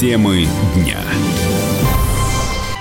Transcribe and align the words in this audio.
Темы 0.00 0.46
дня. 0.74 0.96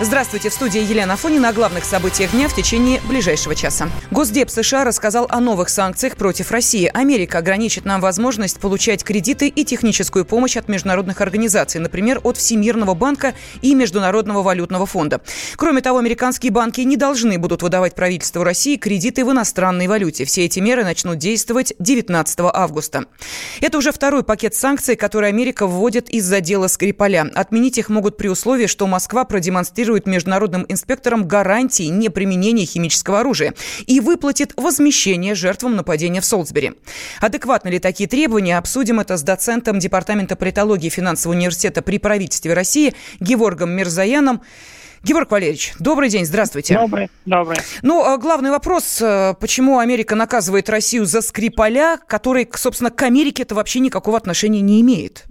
Здравствуйте, 0.02 0.50
в 0.50 0.54
студии 0.54 0.82
Елена 0.82 1.18
Фонина 1.18 1.50
о 1.50 1.54
главных 1.54 1.84
событиях 1.84 2.32
дня 2.32 2.48
в 2.48 2.56
течение 2.56 3.02
ближайшего 3.02 3.54
часа. 3.54 3.90
Госдеп 4.12 4.50
США 4.50 4.86
рассказал 4.86 5.28
о 5.30 5.42
новых 5.42 5.68
санкциях 5.68 6.16
против 6.16 6.52
России. 6.52 6.90
Америка 6.94 7.40
ограничит 7.40 7.84
нам 7.84 8.00
возможность 8.00 8.62
получать 8.62 9.04
кредиты 9.04 9.50
и 9.50 9.66
техническую 9.66 10.24
помощь 10.24 10.56
от 10.56 10.70
международных 10.70 11.20
организаций, 11.20 11.82
например, 11.82 12.22
от 12.24 12.38
Всемирного 12.38 12.94
банка 12.94 13.34
и 13.62 13.76
Международного 13.76 14.42
валютного 14.42 14.86
фонда. 14.86 15.20
Кроме 15.58 15.82
того, 15.82 15.98
американские 15.98 16.54
банки 16.54 16.80
не 16.80 16.96
должны 16.96 17.38
будут 17.38 17.62
выдавать 17.62 17.94
правительству 17.94 18.46
России 18.46 18.78
кредиты 18.78 19.26
в 19.26 19.32
иностранной 19.34 19.88
валюте. 19.88 20.24
Все 20.24 20.46
эти 20.46 20.60
меры 20.60 20.86
начнут 20.86 21.18
действовать 21.18 21.74
19 21.78 22.40
августа. 22.54 23.04
Это 23.60 23.78
уже 23.78 23.92
второй 23.92 24.24
пакет 24.24 24.56
санкций, 24.56 24.96
который 24.96 25.28
Америка 25.28 25.68
вводит 25.68 26.10
из-за 26.10 26.40
дела 26.40 26.68
Скрипаля. 26.68 27.30
Отменить 27.36 27.78
их 27.78 27.90
могут 27.90 28.16
при 28.16 28.30
условии, 28.30 28.68
что 28.68 28.88
Москва 28.88 29.26
продемонстрирует 29.26 29.89
гарантирует 29.90 30.06
международным 30.06 30.66
инспекторам 30.70 31.28
гарантии 31.28 31.90
неприменения 31.90 32.66
химического 32.66 33.22
оружия 33.22 33.56
и 33.88 34.00
выплатит 34.00 34.54
возмещение 34.56 35.34
жертвам 35.34 35.76
нападения 35.76 36.22
в 36.22 36.26
Солсбери. 36.26 36.74
Адекватны 37.22 37.70
ли 37.70 37.80
такие 37.80 38.08
требования? 38.08 38.58
Обсудим 38.58 39.00
это 39.00 39.18
с 39.18 39.24
доцентом 39.24 39.80
Департамента 39.80 40.36
политологии 40.36 40.90
финансового 40.90 41.36
университета 41.36 41.82
при 41.82 41.98
правительстве 41.98 42.54
России 42.54 42.94
Геворгом 43.20 43.72
Мирзаяном. 43.72 44.42
Георг 45.02 45.32
Валерьевич, 45.32 45.74
добрый 45.80 46.10
день, 46.10 46.26
здравствуйте. 46.26 46.76
Добрый, 46.76 47.10
добрый. 47.26 47.58
Ну, 47.82 48.04
а 48.04 48.18
главный 48.18 48.52
вопрос, 48.52 49.02
э, 49.02 49.34
почему 49.40 49.80
Америка 49.80 50.16
наказывает 50.16 50.70
Россию 50.70 51.06
за 51.06 51.22
Скрипаля, 51.22 51.98
который, 52.06 52.48
собственно, 52.54 52.92
к 52.92 53.02
Америке 53.02 53.44
это 53.44 53.56
вообще 53.56 53.80
никакого 53.80 54.18
отношения 54.18 54.62
не 54.62 54.82
имеет? 54.82 55.26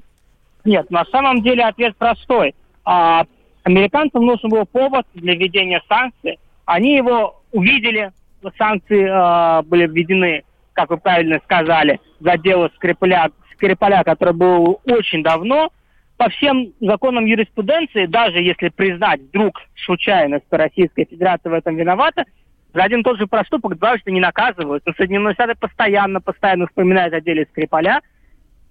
Нет, 0.65 0.91
на 0.91 1.05
самом 1.13 1.43
деле 1.43 1.65
ответ 1.65 1.97
простой. 1.97 2.55
А, 2.85 3.27
Американцам 3.69 4.25
нужен 4.25 4.49
был 4.49 4.65
повод 4.65 5.07
для 5.13 5.35
введения 5.35 5.83
санкций. 5.89 6.39
Они 6.65 6.97
его 6.97 7.43
увидели, 7.53 8.13
санкции 8.57 9.05
э, 9.05 9.63
были 9.63 9.87
введены, 9.87 10.43
как 10.73 10.89
вы 10.89 10.97
правильно 10.97 11.39
сказали, 11.45 12.01
за 12.19 12.39
дело 12.39 12.71
Скрипаля, 12.77 13.31
Скрипаля, 13.53 14.03
который 14.05 14.33
был 14.33 14.81
очень 14.87 15.23
давно. 15.23 15.71
По 16.17 16.31
всем 16.31 16.73
законам 16.81 17.27
юриспруденции, 17.27 18.07
даже 18.07 18.39
если 18.39 18.71
признать 18.71 19.21
вдруг 19.21 19.61
случайно, 19.85 20.41
что 20.47 20.57
Российская 20.57 21.05
Федерация 21.05 21.51
в 21.51 21.55
этом 21.55 21.77
виновата, 21.77 22.25
за 22.73 22.83
один 22.83 23.01
и 23.01 23.03
тот 23.03 23.19
же 23.19 23.27
проступок 23.27 23.79
дважды 23.79 24.11
не 24.11 24.21
наказывают. 24.21 24.83
Но 24.87 24.95
Соединенные 24.95 25.35
Штаты 25.35 25.55
постоянно, 25.61 26.23
постоянно 26.23 26.67
вспоминают 26.69 27.13
о 27.13 27.21
деле 27.21 27.47
Скрипаля– 27.51 28.01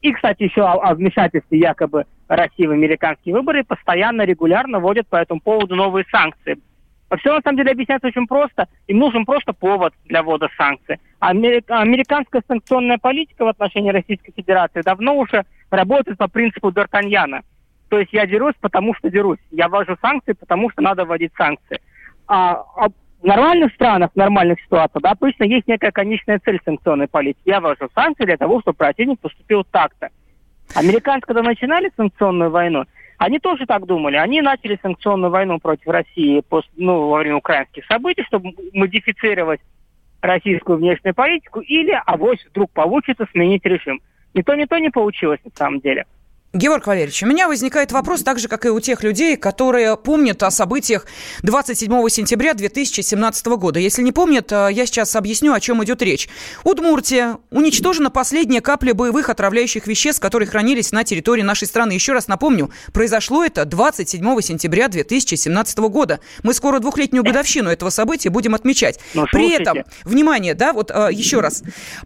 и, 0.02 0.12
кстати, 0.12 0.44
еще 0.44 0.62
о, 0.62 0.74
о 0.74 0.96
вмешательстве 0.96 1.60
якобы 1.60 2.06
России 2.28 2.66
в 2.66 2.72
американские 2.72 3.36
выборы 3.36 3.64
постоянно, 3.64 4.24
регулярно 4.24 4.80
вводят 4.80 5.08
по 5.08 5.16
этому 5.16 5.40
поводу 5.42 5.76
новые 5.76 6.06
санкции. 6.12 6.58
А 7.10 7.18
все 7.18 7.34
на 7.34 7.42
самом 7.42 7.58
деле 7.58 7.72
объясняется 7.72 8.08
очень 8.08 8.28
просто. 8.28 8.68
Им 8.88 9.00
нужен 9.00 9.26
просто 9.26 9.54
повод 9.54 9.94
для 10.06 10.24
ввода 10.24 10.50
санкций. 10.58 10.98
Американская 11.20 12.44
санкционная 12.48 12.98
политика 12.98 13.46
в 13.46 13.48
отношении 13.48 13.92
Российской 13.92 14.34
Федерации 14.34 14.82
давно 14.82 15.16
уже 15.16 15.46
работает 15.72 16.18
по 16.18 16.28
принципу 16.28 16.70
Д'Артаньяна. 16.70 17.44
То 17.90 18.00
есть 18.00 18.12
я 18.12 18.28
дерусь, 18.28 18.56
потому 18.60 18.94
что 18.94 19.10
дерусь. 19.10 19.40
Я 19.52 19.70
ввожу 19.70 19.96
санкции, 20.02 20.34
потому 20.34 20.70
что 20.70 20.82
надо 20.82 21.06
вводить 21.06 21.32
санкции. 21.38 21.80
А, 22.28 22.66
а 22.76 22.88
в 23.22 23.26
нормальных 23.26 23.74
странах, 23.74 24.12
в 24.14 24.16
нормальных 24.16 24.60
ситуациях, 24.62 25.02
да, 25.02 25.12
обычно 25.12 25.44
есть 25.44 25.68
некая 25.68 25.92
конечная 25.92 26.40
цель 26.40 26.60
санкционной 26.64 27.08
политики. 27.08 27.42
Я 27.46 27.60
ввожу 27.60 27.90
санкции 27.96 28.26
для 28.26 28.38
того, 28.38 28.62
чтобы 28.62 28.78
противник 28.78 29.20
поступил 29.20 29.64
так-то. 29.64 30.10
Американцы, 30.76 31.26
когда 31.26 31.42
начинали 31.42 31.92
санкционную 31.96 32.52
войну, 32.52 32.86
они 33.18 33.40
тоже 33.40 33.66
так 33.66 33.86
думали. 33.86 34.16
Они 34.16 34.42
начали 34.42 34.78
санкционную 34.82 35.32
войну 35.32 35.60
против 35.60 35.88
России 35.88 36.44
после, 36.48 36.72
ну, 36.78 37.08
во 37.08 37.20
время 37.20 37.38
украинских 37.38 37.86
событий, 37.86 38.24
чтобы 38.28 38.54
модифицировать 38.74 39.62
российскую 40.22 40.78
внешнюю 40.78 41.16
политику 41.16 41.62
или, 41.62 42.00
авось 42.06 42.46
вдруг 42.50 42.72
получится 42.72 43.26
сменить 43.32 43.66
режим. 43.66 44.02
Ни 44.34 44.42
то, 44.44 44.56
ни 44.56 44.66
то 44.66 44.78
не 44.78 44.90
получилось 44.90 45.40
на 45.44 45.52
самом 45.56 45.80
деле. 45.80 46.06
Георг 46.58 46.88
Валерьевич, 46.88 47.22
у 47.22 47.28
меня 47.28 47.48
возникает 47.48 47.92
вопрос, 47.92 48.24
так 48.24 48.40
же, 48.40 48.48
как 48.48 48.66
и 48.66 48.70
у 48.70 48.80
тех 48.80 49.04
людей, 49.04 49.38
которые 49.38 49.96
помнят 49.96 50.42
о 50.42 50.50
событиях 50.50 51.06
27 51.44 52.10
сентября 52.10 52.56
2017 52.56 53.46
года. 53.46 53.80
Если 53.80 54.02
не 54.02 54.12
помнят, 54.12 54.52
э, 54.52 54.70
я 54.72 54.88
сейчас 54.88 55.16
объясню, 55.16 55.54
о 55.54 55.60
чем 55.60 55.84
идет 55.84 56.02
речь. 56.02 56.28
Удмуртия. 56.64 57.38
Уничтожена 57.52 58.10
последняя 58.10 58.62
капля 58.62 58.96
боевых 58.96 59.30
отравляющих 59.30 59.86
веществ, 59.86 60.20
которые 60.20 60.50
хранились 60.50 60.92
на 60.92 61.04
территории 61.04 61.44
нашей 61.44 61.68
страны. 61.68 61.92
Еще 61.92 62.14
раз 62.14 62.28
напомню, 62.28 62.72
произошло 62.92 63.44
это 63.44 63.64
27 63.66 64.42
сентября 64.42 64.88
2017 64.88 65.78
года. 65.78 66.20
Мы 66.42 66.56
скоро 66.56 66.80
двухлетнюю 66.80 67.24
годовщину 67.24 67.70
этого 67.70 67.92
события 67.92 68.32
будем 68.32 68.56
отмечать. 68.56 69.00
Но 69.14 69.28
При 69.32 69.52
этом, 69.52 69.84
внимание, 70.06 70.56
да, 70.56 70.74
вот 70.74 70.90
э, 70.90 71.10
еще 71.12 71.40
раз. 71.40 71.62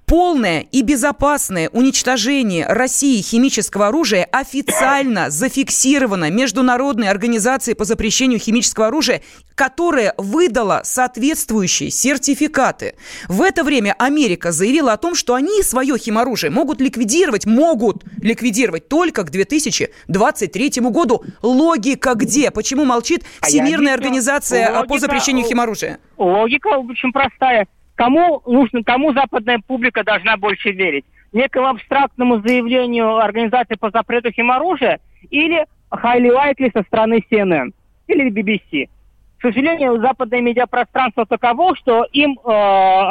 Полное 0.05 0.65
и 0.71 0.81
безопасное 0.81 1.69
уничтожение 1.69 2.67
России 2.67 3.21
химического 3.21 3.87
оружия 3.87 4.27
официально 4.41 5.29
зафиксировано 5.29 6.29
Международной 6.29 7.09
организацией 7.09 7.75
по 7.75 7.85
запрещению 7.85 8.39
химического 8.39 8.87
оружия, 8.87 9.21
которая 9.55 10.13
выдала 10.17 10.81
соответствующие 10.83 11.91
сертификаты. 11.91 12.95
В 13.27 13.41
это 13.41 13.63
время 13.63 13.95
Америка 13.99 14.51
заявила 14.51 14.93
о 14.93 14.97
том, 14.97 15.15
что 15.15 15.35
они 15.35 15.61
свое 15.63 15.97
химоружие 15.97 16.51
могут 16.51 16.81
ликвидировать, 16.81 17.45
могут 17.45 18.03
ликвидировать 18.21 18.87
только 18.89 19.23
к 19.23 19.29
2023 19.29 20.71
году. 20.89 21.23
Логика 21.41 22.15
где? 22.15 22.51
Почему 22.51 22.85
молчит 22.85 23.23
А 23.41 23.45
Всемирная 23.45 23.93
организация 23.93 24.65
объясню. 24.67 24.87
по 24.87 24.91
Логика- 24.93 24.99
запрещению 25.07 25.45
химоружия? 25.47 25.99
Логика 26.17 26.67
очень 26.77 27.11
простая. 27.11 27.67
Кому 27.95 28.41
нужно, 28.47 28.83
кому 28.83 29.13
западная 29.13 29.59
публика 29.67 30.03
должна 30.03 30.35
больше 30.37 30.71
верить? 30.71 31.05
Некому 31.33 31.67
абстрактному 31.67 32.41
заявлению 32.41 33.17
Организации 33.17 33.75
по 33.75 33.89
запрету 33.89 34.31
химоружия 34.31 34.99
или 35.29 35.65
highly 35.89 36.29
likely 36.29 36.71
со 36.73 36.83
стороны 36.83 37.23
CNN 37.31 37.71
или 38.07 38.31
BBC? 38.31 38.89
К 39.37 39.41
сожалению, 39.41 39.99
западное 40.01 40.41
медиапространство 40.41 41.25
таково, 41.25 41.75
что 41.75 42.05
им, 42.11 42.37
э, 42.43 42.51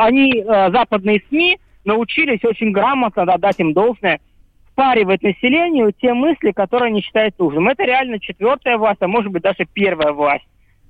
они, 0.01 0.33
э, 0.37 0.71
западные 0.71 1.23
СМИ, 1.29 1.59
научились 1.85 2.45
очень 2.45 2.71
грамотно, 2.73 3.27
да, 3.27 3.37
дать 3.39 3.59
им 3.59 3.73
должное, 3.73 4.21
впаривать 4.73 5.23
населению 5.23 5.93
те 5.93 6.15
мысли, 6.15 6.53
которые 6.53 6.89
они 6.89 7.01
считают 7.03 7.39
нужным. 7.39 7.69
Это 7.69 7.85
реально 7.85 8.21
четвертая 8.21 8.79
власть, 8.79 9.03
а 9.03 9.09
может 9.09 9.33
быть 9.33 9.43
даже 9.43 9.67
первая 9.73 10.13
власть 10.13 10.47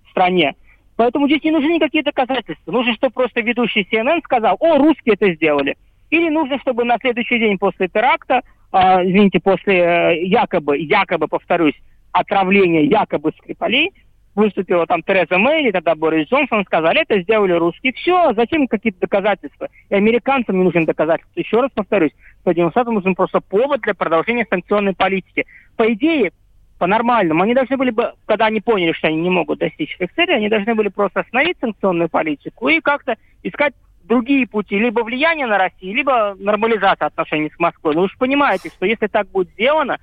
в 0.07 0.11
стране. 0.11 0.55
Поэтому 0.97 1.27
здесь 1.27 1.43
не 1.43 1.53
нужны 1.53 1.73
никакие 1.73 2.05
доказательства. 2.05 2.73
Нужно, 2.73 2.93
чтобы 2.95 3.15
просто 3.15 3.41
ведущий 3.41 3.89
CNN 3.91 4.21
сказал, 4.23 4.57
о, 4.61 4.77
русские 4.77 5.15
это 5.15 5.33
сделали. 5.33 5.77
Или 6.11 6.29
нужно, 6.29 6.59
чтобы 6.59 6.85
на 6.85 6.99
следующий 7.01 7.39
день 7.39 7.59
после 7.59 7.89
теракта, 7.89 8.43
а, 8.73 9.05
извините, 9.05 9.41
после 9.41 9.79
э, 9.79 10.25
якобы, 10.25 10.79
якобы, 10.79 11.29
повторюсь, 11.29 11.75
отравления 12.13 12.83
якобы 12.83 13.33
Скрипалей, 13.39 13.93
выступила 14.35 14.87
там 14.87 15.03
Тереза 15.03 15.39
Мэй 15.39 15.65
или 15.65 15.71
тогда 15.73 15.95
Борис 15.95 16.29
Джонсон, 16.29 16.65
сказали, 16.65 17.03
это 17.03 17.21
сделали 17.21 17.53
русские. 17.53 17.93
Все, 17.95 18.33
зачем 18.35 18.69
какие-то 18.69 19.01
доказательства? 19.01 19.69
И 19.89 19.95
американцам 19.95 20.57
не 20.57 20.65
нужны 20.65 20.87
доказательства. 20.87 21.41
Еще 21.41 21.61
раз 21.61 21.71
повторюсь, 21.75 22.13
Соединенным 22.45 22.71
Штатам 22.71 22.95
нужен 22.95 23.15
просто 23.15 23.41
повод 23.41 23.81
для 23.81 23.95
продолжения 23.95 24.47
санкционной 24.49 24.95
политики. 24.95 25.47
По 25.77 25.93
идее, 25.93 26.33
по-нормальному, 26.79 27.43
они 27.43 27.55
должны 27.55 27.77
были 27.77 27.91
бы, 27.91 28.15
когда 28.27 28.47
они 28.47 28.61
поняли, 28.61 28.93
что 28.93 29.09
они 29.09 29.19
не 29.19 29.31
могут 29.31 29.59
достичь 29.59 29.97
своих 29.97 30.13
целей, 30.15 30.35
они 30.35 30.49
должны 30.49 30.75
были 30.75 30.89
просто 30.89 31.21
остановить 31.21 31.59
санкционную 31.61 32.09
политику 32.09 32.69
и 32.69 32.81
как-то 32.81 33.17
искать 33.43 33.75
другие 34.11 34.47
пути, 34.47 34.77
либо 34.77 35.01
влияния 35.01 35.47
на 35.47 35.57
Россию, 35.57 35.95
либо 35.95 36.37
нормализация 36.39 37.07
отношений 37.07 37.51
с 37.55 37.59
Москвой. 37.59 37.95
Но 37.95 38.03
вы 38.03 38.09
же 38.09 38.15
понимаете, 38.19 38.69
что 38.69 38.85
если 38.85 39.07
так 39.07 39.29
будет 39.31 39.51
сделано, 39.53 39.99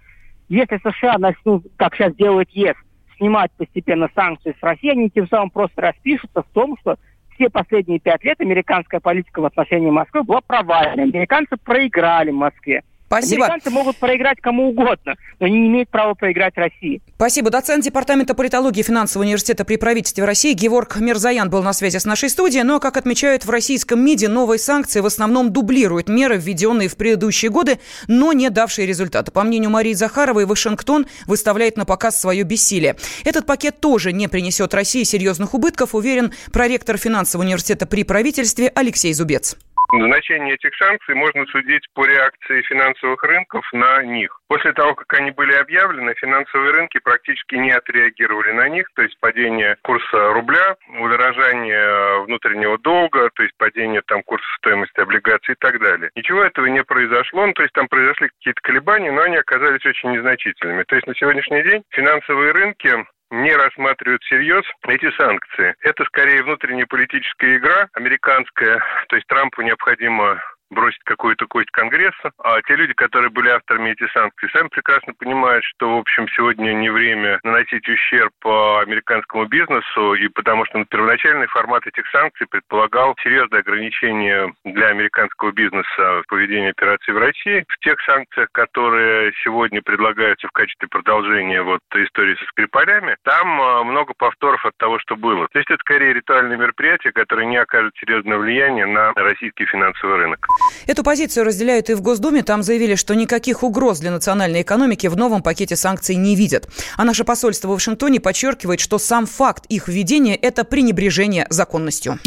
если 0.47 0.77
США 0.77 1.17
начнут, 1.17 1.65
как 1.75 1.93
сейчас 1.93 2.15
делает 2.15 2.49
ЕС, 2.51 2.75
снимать 3.17 3.51
постепенно 3.57 4.09
санкции 4.15 4.55
с 4.57 4.63
России, 4.63 4.91
они 4.91 5.09
тем 5.09 5.27
самым 5.27 5.49
просто 5.49 5.81
распишутся 5.81 6.41
в 6.41 6.47
том, 6.53 6.77
что 6.79 6.95
все 7.35 7.49
последние 7.49 7.99
пять 7.99 8.23
лет 8.23 8.39
американская 8.39 9.01
политика 9.01 9.41
в 9.41 9.45
отношении 9.45 9.89
Москвы 9.89 10.23
была 10.23 10.39
провальной. 10.39 11.03
Американцы 11.03 11.57
проиграли 11.57 12.31
Москве. 12.31 12.83
Спасибо. 13.07 13.45
Американцы 13.45 13.69
могут 13.69 13.97
проиграть 13.97 14.39
кому 14.41 14.69
угодно, 14.69 15.15
но 15.39 15.45
они 15.45 15.59
не 15.59 15.67
имеют 15.67 15.89
права 15.89 16.13
проиграть 16.13 16.55
России. 16.57 17.01
Спасибо. 17.15 17.49
Доцент 17.49 17.83
Департамента 17.83 18.33
политологии 18.33 18.81
финансового 18.81 19.25
университета 19.25 19.63
при 19.63 19.77
правительстве 19.77 20.25
России 20.25 20.53
Геворг 20.53 20.97
Мирзаян 20.97 21.49
был 21.49 21.63
на 21.63 21.71
связи 21.71 21.97
с 21.97 22.05
нашей 22.05 22.29
студией. 22.29 22.63
Но, 22.63 22.79
как 22.79 22.97
отмечают 22.97 23.45
в 23.45 23.49
российском 23.49 24.03
МИДе, 24.03 24.27
новые 24.27 24.59
санкции 24.59 24.99
в 24.99 25.05
основном 25.05 25.53
дублируют 25.53 26.09
меры, 26.09 26.37
введенные 26.37 26.89
в 26.89 26.97
предыдущие 26.97 27.49
годы, 27.49 27.79
но 28.07 28.33
не 28.33 28.49
давшие 28.49 28.85
результата. 28.85 29.31
По 29.31 29.43
мнению 29.43 29.69
Марии 29.69 29.93
Захаровой, 29.93 30.45
Вашингтон 30.45 31.07
выставляет 31.27 31.77
на 31.77 31.85
показ 31.85 32.19
свое 32.19 32.43
бессилие. 32.43 32.97
Этот 33.23 33.45
пакет 33.45 33.79
тоже 33.79 34.11
не 34.11 34.27
принесет 34.27 34.73
России 34.73 35.03
серьезных 35.03 35.53
убытков, 35.53 35.95
уверен 35.95 36.33
проректор 36.51 36.97
финансового 36.97 37.45
университета 37.45 37.85
при 37.85 38.03
правительстве 38.03 38.69
Алексей 38.75 39.13
Зубец. 39.13 39.55
Значение 39.91 40.55
этих 40.55 40.75
санкций 40.75 41.15
можно 41.15 41.45
судить 41.47 41.85
по 41.93 42.05
реакции 42.05 42.61
финансовых 42.63 43.23
рынков 43.23 43.65
на 43.71 44.03
них. 44.03 44.37
После 44.47 44.73
того, 44.73 44.95
как 44.95 45.13
они 45.19 45.31
были 45.31 45.53
объявлены, 45.53 46.13
финансовые 46.15 46.71
рынки 46.71 46.99
практически 46.99 47.55
не 47.55 47.71
отреагировали 47.71 48.51
на 48.51 48.67
них, 48.69 48.87
то 48.95 49.01
есть 49.01 49.17
падение 49.19 49.77
курса 49.83 50.33
рубля, 50.33 50.75
удорожание 50.99 52.23
внутреннего 52.25 52.77
долга, 52.77 53.29
то 53.33 53.43
есть 53.43 53.55
падение 53.57 54.01
там 54.07 54.23
курса 54.23 54.45
стоимости 54.57 54.99
облигаций 54.99 55.53
и 55.53 55.57
так 55.57 55.79
далее. 55.79 56.09
Ничего 56.15 56.43
этого 56.43 56.65
не 56.65 56.83
произошло, 56.83 57.45
ну, 57.45 57.53
то 57.53 57.63
есть 57.63 57.73
там 57.73 57.87
произошли 57.87 58.27
какие-то 58.27 58.61
колебания, 58.61 59.11
но 59.11 59.21
они 59.21 59.37
оказались 59.37 59.85
очень 59.85 60.11
незначительными. 60.11 60.83
То 60.83 60.95
есть 60.95 61.07
на 61.07 61.15
сегодняшний 61.15 61.63
день 61.63 61.83
финансовые 61.91 62.51
рынки 62.51 63.05
не 63.31 63.53
рассматривают 63.55 64.23
всерьез 64.23 64.63
эти 64.87 65.09
санкции. 65.17 65.75
Это 65.81 66.03
скорее 66.05 66.43
внутренняя 66.43 66.85
политическая 66.85 67.57
игра 67.57 67.87
американская, 67.93 68.79
то 69.09 69.15
есть 69.15 69.27
Трампу 69.27 69.61
необходимо 69.61 70.41
бросить 70.69 71.03
какую-то 71.03 71.45
кость 71.47 71.71
Конгресса. 71.71 72.31
А 72.43 72.61
те 72.61 72.75
люди, 72.75 72.93
которые 72.93 73.29
были 73.29 73.49
авторами 73.49 73.91
этих 73.91 74.11
санкций, 74.11 74.49
сами 74.51 74.67
прекрасно 74.67 75.13
понимают, 75.13 75.63
что, 75.63 75.95
в 75.95 75.99
общем, 75.99 76.27
сегодня 76.29 76.73
не 76.73 76.89
время 76.89 77.39
наносить 77.43 77.87
ущерб 77.87 78.31
по 78.41 78.79
американскому 78.79 79.45
бизнесу, 79.45 80.13
и 80.13 80.27
потому 80.27 80.65
что 80.65 80.83
первоначальный 80.85 81.47
формат 81.47 81.85
этих 81.87 82.07
санкций 82.09 82.47
предполагал 82.47 83.15
серьезное 83.23 83.59
ограничение 83.59 84.53
для 84.63 84.87
американского 84.87 85.51
бизнеса 85.51 86.21
в 86.23 86.23
поведении 86.27 86.69
операций 86.69 87.13
в 87.13 87.17
России. 87.17 87.65
В 87.67 87.79
тех 87.79 87.99
санкциях, 88.01 88.49
которые 88.51 89.31
сегодня 89.43 89.81
предлагаются 89.81 90.47
в 90.47 90.51
качестве 90.51 90.87
продолжения 90.87 91.61
вот 91.61 91.81
истории 91.95 92.35
со 92.35 92.45
Скрипалями, 92.45 93.15
там 93.23 93.61
а, 93.61 93.83
много 93.83 94.13
повторов 94.17 94.65
от 94.65 94.75
того, 94.77 94.99
что 94.99 95.15
было. 95.15 95.47
То 95.51 95.59
есть 95.59 95.69
это 95.69 95.79
скорее 95.81 96.13
ритуальное 96.13 96.57
мероприятие, 96.57 97.13
которое 97.13 97.45
не 97.45 97.57
окажет 97.57 97.93
серьезное 97.97 98.37
влияние 98.37 98.85
на 98.85 99.13
российский 99.13 99.65
финансовый 99.65 100.17
рынок. 100.17 100.47
Эту 100.85 101.03
позицию 101.03 101.45
разделяют 101.45 101.89
и 101.89 101.93
в 101.93 102.01
Госдуме. 102.01 102.43
Там 102.43 102.63
заявили, 102.63 102.95
что 102.95 103.13
никаких 103.13 103.63
угроз 103.63 103.99
для 103.99 104.11
национальной 104.11 104.61
экономики 104.61 105.07
в 105.07 105.17
новом 105.17 105.41
пакете 105.41 105.75
санкций 105.75 106.15
не 106.15 106.35
видят. 106.35 106.67
А 106.95 107.03
наше 107.03 107.23
посольство 107.23 107.69
в 107.69 107.71
Вашингтоне 107.71 108.19
подчеркивает, 108.19 108.79
что 108.79 108.97
сам 108.97 109.25
факт 109.25 109.65
их 109.67 109.87
введения– 109.87 110.35
это 110.41 110.63
пренебрежение 110.63 111.47
законностью. 111.49 112.19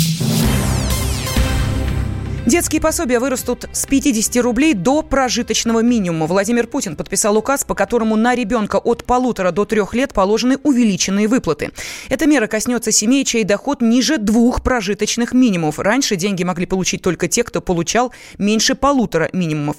Детские 2.46 2.80
пособия 2.80 3.18
вырастут 3.18 3.68
с 3.70 3.84
50 3.84 4.42
рублей 4.42 4.72
до 4.72 5.02
прожиточного 5.02 5.80
минимума. 5.80 6.26
Владимир 6.26 6.66
Путин 6.66 6.96
подписал 6.96 7.36
указ, 7.36 7.64
по 7.64 7.74
которому 7.74 8.16
на 8.16 8.34
ребенка 8.34 8.76
от 8.76 9.04
полутора 9.04 9.50
до 9.50 9.66
трех 9.66 9.92
лет 9.92 10.14
положены 10.14 10.56
увеличенные 10.62 11.28
выплаты. 11.28 11.70
Эта 12.08 12.26
мера 12.26 12.46
коснется 12.46 12.92
семей, 12.92 13.26
чей 13.26 13.44
доход 13.44 13.82
ниже 13.82 14.16
двух 14.16 14.62
прожиточных 14.62 15.34
минимумов. 15.34 15.78
Раньше 15.78 16.16
деньги 16.16 16.42
могли 16.42 16.64
получить 16.64 17.02
только 17.02 17.28
те, 17.28 17.44
кто 17.44 17.60
получал 17.60 18.10
меньше 18.38 18.74
полутора 18.74 19.28
минимумов. 19.34 19.76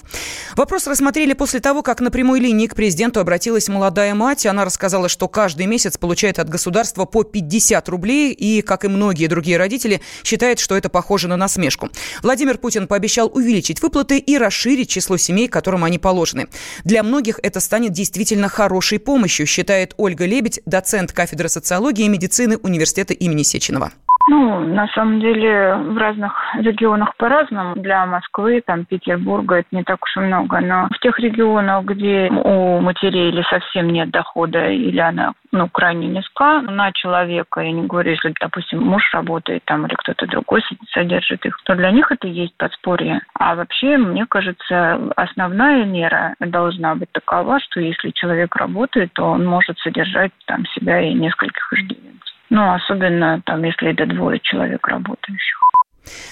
Вопрос 0.56 0.86
рассмотрели 0.86 1.34
после 1.34 1.62
того, 1.62 1.82
как 1.82 2.00
на 2.00 2.12
прямой 2.12 2.40
линии 2.40 2.68
к 2.68 2.76
президенту 2.76 3.20
обратилась 3.20 3.70
молодая 3.70 4.14
мать. 4.14 4.46
Она 4.46 4.66
рассказала, 4.66 5.10
что 5.10 5.28
каждый 5.28 5.66
месяц 5.66 5.98
получает 5.98 6.38
от 6.38 6.48
государства 6.48 7.06
по 7.06 7.24
50 7.24 7.90
рублей 7.90 8.32
и, 8.34 8.62
как 8.62 8.86
и 8.86 8.88
многие 8.88 9.26
другие 9.26 9.58
родители, 9.58 10.00
считает, 10.24 10.60
что 10.60 10.78
это 10.78 10.90
похоже 10.90 11.28
на 11.28 11.38
насмешку. 11.38 11.90
Владимир 12.22 12.51
Путин 12.58 12.88
пообещал 12.88 13.32
увеличить 13.34 13.82
выплаты 13.82 14.18
и 14.18 14.38
расширить 14.38 14.90
число 14.90 15.18
семей, 15.18 15.48
которым 15.48 15.84
они 15.84 16.00
положены. 16.00 16.48
Для 16.84 17.04
многих 17.04 17.40
это 17.44 17.60
станет 17.60 17.92
действительно 17.92 18.50
хорошей 18.50 19.00
помощью, 19.00 19.46
считает 19.46 19.94
Ольга 19.98 20.26
Лебедь, 20.26 20.62
доцент 20.66 21.12
кафедры 21.12 21.50
социологии 21.50 22.06
и 22.06 22.10
медицины 22.10 22.58
университета 22.58 23.14
имени 23.14 23.44
Сеченова. 23.44 23.92
Ну, 24.28 24.60
на 24.60 24.88
самом 24.90 25.20
деле, 25.20 25.76
в 25.76 25.98
разных 25.98 26.34
регионах 26.56 27.16
по-разному. 27.18 27.76
Для 27.76 28.06
Москвы, 28.06 28.62
там, 28.66 28.86
Петербурга 28.86 29.58
это 29.58 29.68
не 29.72 29.84
так 29.84 30.04
уж 30.04 30.18
и 30.18 30.20
много. 30.20 30.60
Но 30.60 30.88
в 30.92 31.00
тех 31.00 31.20
регионах, 31.20 31.86
где 31.86 32.30
у 32.30 32.80
матерей 32.80 33.30
или 33.30 33.44
совсем 33.50 33.90
нет 33.90 34.10
дохода, 34.12 34.70
или 34.70 35.00
она 35.00 35.34
ну, 35.52 35.68
крайне 35.68 36.08
низка 36.08 36.62
на 36.62 36.92
человека, 36.94 37.62
я 37.62 37.72
не 37.72 37.86
говорю, 37.86 38.12
если, 38.12 38.34
допустим, 38.40 38.84
муж 38.84 39.04
работает 39.14 39.64
там 39.66 39.86
или 39.86 39.96
кто-то 39.96 40.26
другой 40.28 40.62
содержит 40.94 41.46
их, 41.46 41.60
то 41.66 41.76
для 41.76 41.92
них 41.92 42.12
это 42.12 42.28
есть 42.28 42.56
подспорье. 42.58 43.22
А 43.34 43.56
вообще, 43.56 43.98
мне 43.98 44.26
кажется, 44.26 45.00
основная 45.16 45.84
мера 45.86 46.36
должна 46.40 46.96
быть 46.96 47.12
такова, 47.12 47.60
что 47.60 47.82
если 47.82 48.12
человек 48.12 48.56
работает, 48.56 49.12
то 49.14 49.26
он 49.26 49.46
может 49.46 49.78
содержать 49.80 50.32
там 50.46 50.66
себя 50.68 51.02
и 51.02 51.14
нескольких 51.14 51.74
иждивенцев. 51.74 52.31
Ну, 52.52 52.74
особенно 52.74 53.42
там, 53.46 53.64
если 53.64 53.92
это 53.92 54.06
двое 54.06 54.38
человек 54.44 54.86
работающих. 54.86 55.58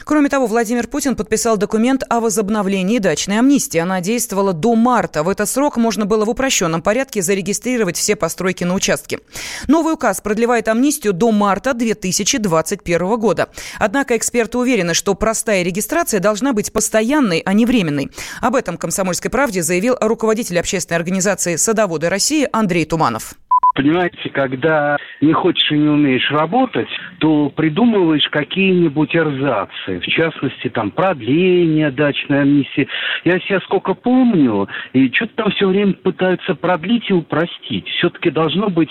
Кроме 0.03 0.27
того, 0.27 0.47
Владимир 0.47 0.87
Путин 0.87 1.15
подписал 1.15 1.55
документ 1.55 2.03
о 2.09 2.19
возобновлении 2.19 2.99
дачной 2.99 3.39
амнистии. 3.39 3.77
Она 3.77 4.01
действовала 4.01 4.51
до 4.51 4.75
марта. 4.75 5.23
В 5.23 5.29
этот 5.29 5.47
срок 5.47 5.77
можно 5.77 6.05
было 6.05 6.25
в 6.25 6.29
упрощенном 6.29 6.81
порядке 6.81 7.21
зарегистрировать 7.21 7.95
все 7.95 8.17
постройки 8.17 8.65
на 8.65 8.73
участке. 8.73 9.19
Новый 9.69 9.93
указ 9.93 10.19
продлевает 10.19 10.67
амнистию 10.67 11.13
до 11.13 11.31
марта 11.31 11.73
2021 11.73 13.17
года. 13.17 13.47
Однако 13.77 14.17
эксперты 14.17 14.57
уверены, 14.57 14.93
что 14.95 15.15
простая 15.15 15.63
регистрация 15.63 16.19
должна 16.19 16.51
быть 16.51 16.73
постоянной, 16.73 17.41
а 17.45 17.53
не 17.53 17.65
временной. 17.65 18.11
Об 18.41 18.55
этом 18.55 18.77
«Комсомольской 18.77 19.31
правде» 19.31 19.61
заявил 19.63 19.95
руководитель 20.01 20.59
общественной 20.59 20.97
организации 20.97 21.55
«Садоводы 21.55 22.09
России» 22.09 22.49
Андрей 22.51 22.83
Туманов. 22.83 23.35
Понимаете, 23.75 24.29
когда 24.29 24.97
не 25.21 25.31
хочешь 25.31 25.71
и 25.71 25.77
не 25.77 25.87
умеешь 25.87 26.29
работать, 26.31 26.89
то 27.19 27.49
придумываешь 27.49 28.27
какие-нибудь 28.29 29.15
эрзацы. 29.15 29.99
В 29.99 30.07
частности, 30.07 30.69
там, 30.69 30.91
продление 30.91 31.91
дачной 31.91 32.41
амнистии. 32.41 32.87
Я 33.25 33.39
себя 33.39 33.59
сколько 33.61 33.93
помню, 33.93 34.67
и 34.93 35.11
что-то 35.13 35.35
там 35.35 35.51
все 35.51 35.67
время 35.67 35.93
пытаются 35.93 36.55
продлить 36.55 37.09
и 37.09 37.13
упростить. 37.13 37.87
Все-таки 37.87 38.31
должно 38.31 38.69
быть, 38.69 38.89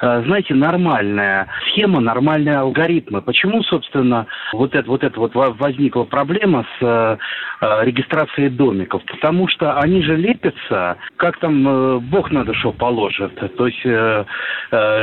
э, 0.00 0.22
знаете, 0.24 0.54
нормальная 0.54 1.48
схема, 1.68 2.00
нормальные 2.00 2.58
алгоритмы. 2.58 3.22
Почему, 3.22 3.62
собственно, 3.64 4.26
вот 4.52 4.74
это 4.74 4.88
вот, 4.88 5.02
это 5.02 5.18
вот 5.18 5.34
возникла 5.34 6.04
проблема 6.04 6.66
с 6.78 6.82
э, 6.82 7.16
э, 7.62 7.84
регистрацией 7.84 8.48
домиков? 8.48 9.02
Потому 9.04 9.48
что 9.48 9.78
они 9.80 10.02
же 10.02 10.16
лепятся, 10.16 10.98
как 11.16 11.38
там 11.40 12.00
Бог 12.10 12.30
на 12.30 12.44
душу 12.44 12.72
положит. 12.72 13.34
То 13.56 13.66
есть 13.66 13.84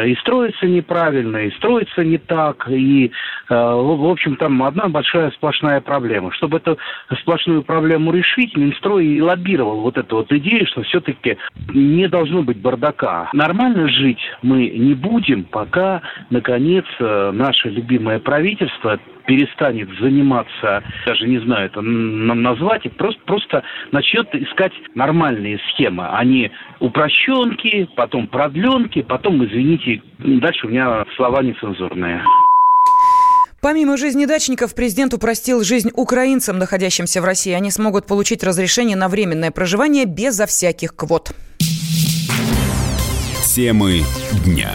и 0.08 0.16
строится 0.22 0.66
неправильно, 0.66 1.38
и 1.38 1.52
строится 1.52 2.04
не 2.04 2.18
так, 2.18 2.68
и, 2.70 3.08
э, 3.08 3.10
в 3.50 4.10
общем, 4.10 4.36
там 4.36 4.62
одна 4.64 4.88
большая 4.88 5.32
сплошная 5.32 5.82
проблема. 5.82 6.32
Чтобы 6.32 6.58
эту 6.58 6.78
сплошную 7.20 7.64
проблему 7.64 8.12
решить, 8.12 8.56
Минстрой 8.56 9.06
и 9.06 9.22
лоббировал 9.22 9.82
вот 9.82 9.98
эту 9.98 10.18
вот 10.18 10.32
идею, 10.32 10.66
что 10.68 10.84
все-таки 10.84 11.38
не 11.74 12.08
должно 12.08 12.44
быть 12.44 12.58
бардака. 12.58 13.30
Нормально 13.34 13.88
жить 13.88 14.22
мы 14.42 14.70
не 14.70 14.94
будем, 14.94 15.44
пока, 15.44 16.02
наконец, 16.30 16.86
э, 17.00 17.32
наше 17.34 17.70
любимое 17.70 18.20
правительство 18.20 19.00
перестанет 19.28 19.90
заниматься, 20.00 20.84
даже 21.06 21.28
не 21.28 21.40
знаю 21.40 21.68
это 21.68 21.82
назвать, 21.82 22.86
и 22.86 22.90
просто, 22.90 23.22
просто 23.26 23.64
начнет 23.92 24.34
искать 24.34 24.72
нормальные 24.96 25.60
схемы, 25.70 26.08
а 26.08 26.24
не 26.24 26.50
упрощенки, 26.80 27.88
потом 27.96 28.28
продленки, 28.28 29.02
потом, 29.04 29.46
извините, 29.46 30.02
дальше 30.18 30.66
у 30.66 30.70
меня 30.70 31.06
слова 31.16 31.44
нецензурные. 31.44 32.24
Помимо 33.62 33.98
жизни 33.98 34.26
дачников, 34.26 34.74
президент 34.76 35.14
упростил 35.14 35.64
жизнь 35.64 35.90
украинцам, 35.94 36.58
находящимся 36.58 37.22
в 37.22 37.26
России. 37.26 37.52
Они 37.52 37.70
смогут 37.70 38.06
получить 38.06 38.44
разрешение 38.44 38.96
на 38.96 39.10
временное 39.10 39.52
проживание 39.52 40.06
безо 40.06 40.46
всяких 40.46 40.96
квот. 40.96 41.32
Темы 43.44 44.02
дня. 44.46 44.72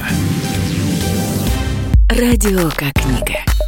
Радио 2.11 2.69
как 2.77 2.93
книга 2.95 3.52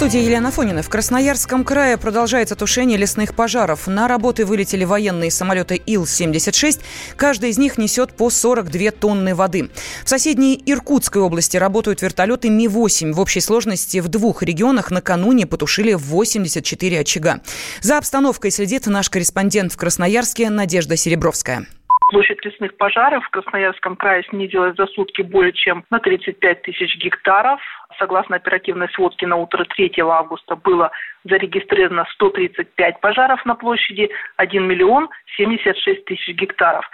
студии 0.00 0.20
Елена 0.24 0.50
Фонина. 0.50 0.82
В 0.82 0.88
Красноярском 0.88 1.62
крае 1.62 1.98
продолжается 1.98 2.56
тушение 2.56 2.96
лесных 2.96 3.34
пожаров. 3.34 3.86
На 3.86 4.08
работы 4.08 4.46
вылетели 4.46 4.84
военные 4.84 5.30
самолеты 5.30 5.76
Ил-76. 5.76 6.80
Каждый 7.16 7.50
из 7.50 7.58
них 7.58 7.76
несет 7.76 8.14
по 8.14 8.30
42 8.30 8.92
тонны 8.92 9.34
воды. 9.34 9.68
В 10.02 10.08
соседней 10.08 10.62
Иркутской 10.64 11.20
области 11.20 11.58
работают 11.58 12.00
вертолеты 12.00 12.48
Ми-8. 12.48 13.12
В 13.12 13.20
общей 13.20 13.40
сложности 13.40 13.98
в 13.98 14.08
двух 14.08 14.42
регионах 14.42 14.90
накануне 14.90 15.46
потушили 15.46 15.92
84 15.92 17.00
очага. 17.00 17.40
За 17.82 17.98
обстановкой 17.98 18.52
следит 18.52 18.86
наш 18.86 19.10
корреспондент 19.10 19.70
в 19.70 19.76
Красноярске 19.76 20.48
Надежда 20.48 20.96
Серебровская. 20.96 21.66
Площадь 22.10 22.44
лесных 22.44 22.76
пожаров 22.76 23.24
в 23.24 23.30
Красноярском 23.30 23.94
крае 23.94 24.24
снизилась 24.24 24.74
за 24.74 24.86
сутки 24.86 25.22
более 25.22 25.52
чем 25.52 25.84
на 25.90 26.00
35 26.00 26.62
тысяч 26.62 26.96
гектаров. 26.96 27.60
Согласно 28.00 28.34
оперативной 28.34 28.88
сводке 28.88 29.28
на 29.28 29.36
утро 29.36 29.64
3 29.64 29.92
августа 30.00 30.56
было 30.56 30.90
зарегистрировано 31.22 32.04
135 32.14 33.00
пожаров 33.00 33.46
на 33.46 33.54
площади 33.54 34.10
1 34.38 34.66
миллион 34.66 35.08
76 35.36 36.04
тысяч 36.04 36.34
гектаров. 36.34 36.84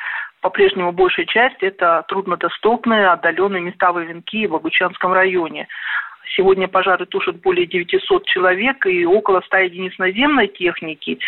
По-прежнему 0.43 0.93
большая 0.93 1.25
часть– 1.25 1.57
это 1.63 2.05
труднодоступные, 2.09 3.09
отдаленные 3.09 3.63
места 3.63 3.93
Вовенки 3.93 4.47
в 4.47 4.55
Обучанском 4.55 5.15
районе. 5.15 5.67
Сегодня 6.37 6.69
пожары 6.69 7.07
тушат 7.07 7.41
более 7.41 7.67
900 7.67 8.27
человек 8.27 8.85
и 8.85 9.07
около 9.07 9.41
100 9.47 9.57
единиц 9.57 9.97
наземной 9.97 10.49
техники. 10.49 11.19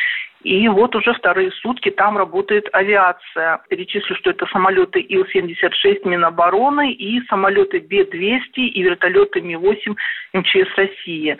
И 0.42 0.68
вот 0.68 0.94
уже 0.94 1.12
вторые 1.14 1.50
сутки 1.50 1.90
там 1.90 2.16
работает 2.16 2.68
авиация. 2.72 3.60
Перечислю, 3.68 4.14
что 4.16 4.30
это 4.30 4.46
самолеты 4.46 5.00
Ил-76 5.00 6.08
Минобороны 6.08 6.92
и 6.92 7.20
самолеты 7.26 7.80
Б-200 7.80 8.56
и 8.56 8.82
вертолеты 8.82 9.40
Ми-8 9.40 9.96
МЧС 10.34 10.76
России. 10.76 11.36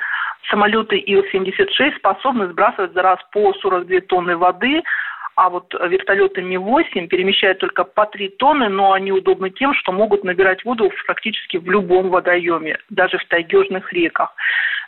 Самолеты 0.50 0.96
Ил-76 0.96 1.96
способны 1.98 2.48
сбрасывать 2.48 2.92
за 2.92 3.02
раз 3.02 3.18
по 3.32 3.52
42 3.52 4.00
тонны 4.00 4.36
воды, 4.36 4.82
а 5.36 5.50
вот 5.50 5.72
вертолеты 5.72 6.42
Ми-8 6.42 7.06
перемещают 7.06 7.58
только 7.58 7.84
по 7.84 8.06
3 8.06 8.30
тонны, 8.30 8.68
но 8.68 8.92
они 8.92 9.12
удобны 9.12 9.50
тем, 9.50 9.74
что 9.74 9.92
могут 9.92 10.24
набирать 10.24 10.64
воду 10.64 10.90
практически 11.06 11.58
в 11.58 11.70
любом 11.70 12.08
водоеме, 12.08 12.78
даже 12.90 13.18
в 13.18 13.24
тайгежных 13.26 13.92
реках. 13.92 14.34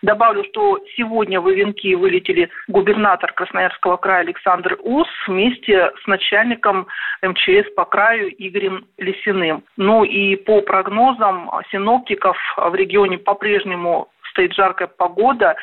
Добавлю, 0.03 0.45
что 0.45 0.79
сегодня 0.97 1.41
в 1.41 1.51
Ивенки 1.51 1.95
вылетели 1.95 2.49
губернатор 2.69 3.33
Красноярского 3.35 3.99
края 3.99 4.21
Александр 4.21 4.79
Ус 4.83 5.09
вместе 5.27 5.93
с 6.03 6.07
начальником 6.07 6.87
МЧС 7.23 7.71
по 7.77 7.85
краю 7.85 8.31
Игорем 8.39 8.87
Лисиным. 8.97 9.63
Ну 9.77 10.05
и 10.05 10.37
по 10.37 10.63
прогнозам 10.63 11.51
синоптиков 11.71 12.39
в 12.57 12.75
регионе 12.75 13.19
по-прежнему 13.19 14.09
стоит 14.31 14.55
жаркая 14.55 14.89
погода, 14.89 15.57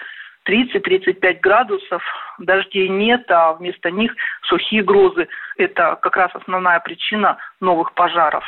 30-35 0.48 1.39
градусов, 1.41 2.03
дождей 2.38 2.88
нет, 2.89 3.29
а 3.29 3.53
вместо 3.53 3.89
них 3.89 4.15
сухие 4.44 4.84
грозы. 4.84 5.27
Это 5.58 5.98
как 6.01 6.15
раз 6.15 6.32
основная 6.36 6.79
причина 6.79 7.38
новых 7.60 7.94
пожаров. 7.94 8.46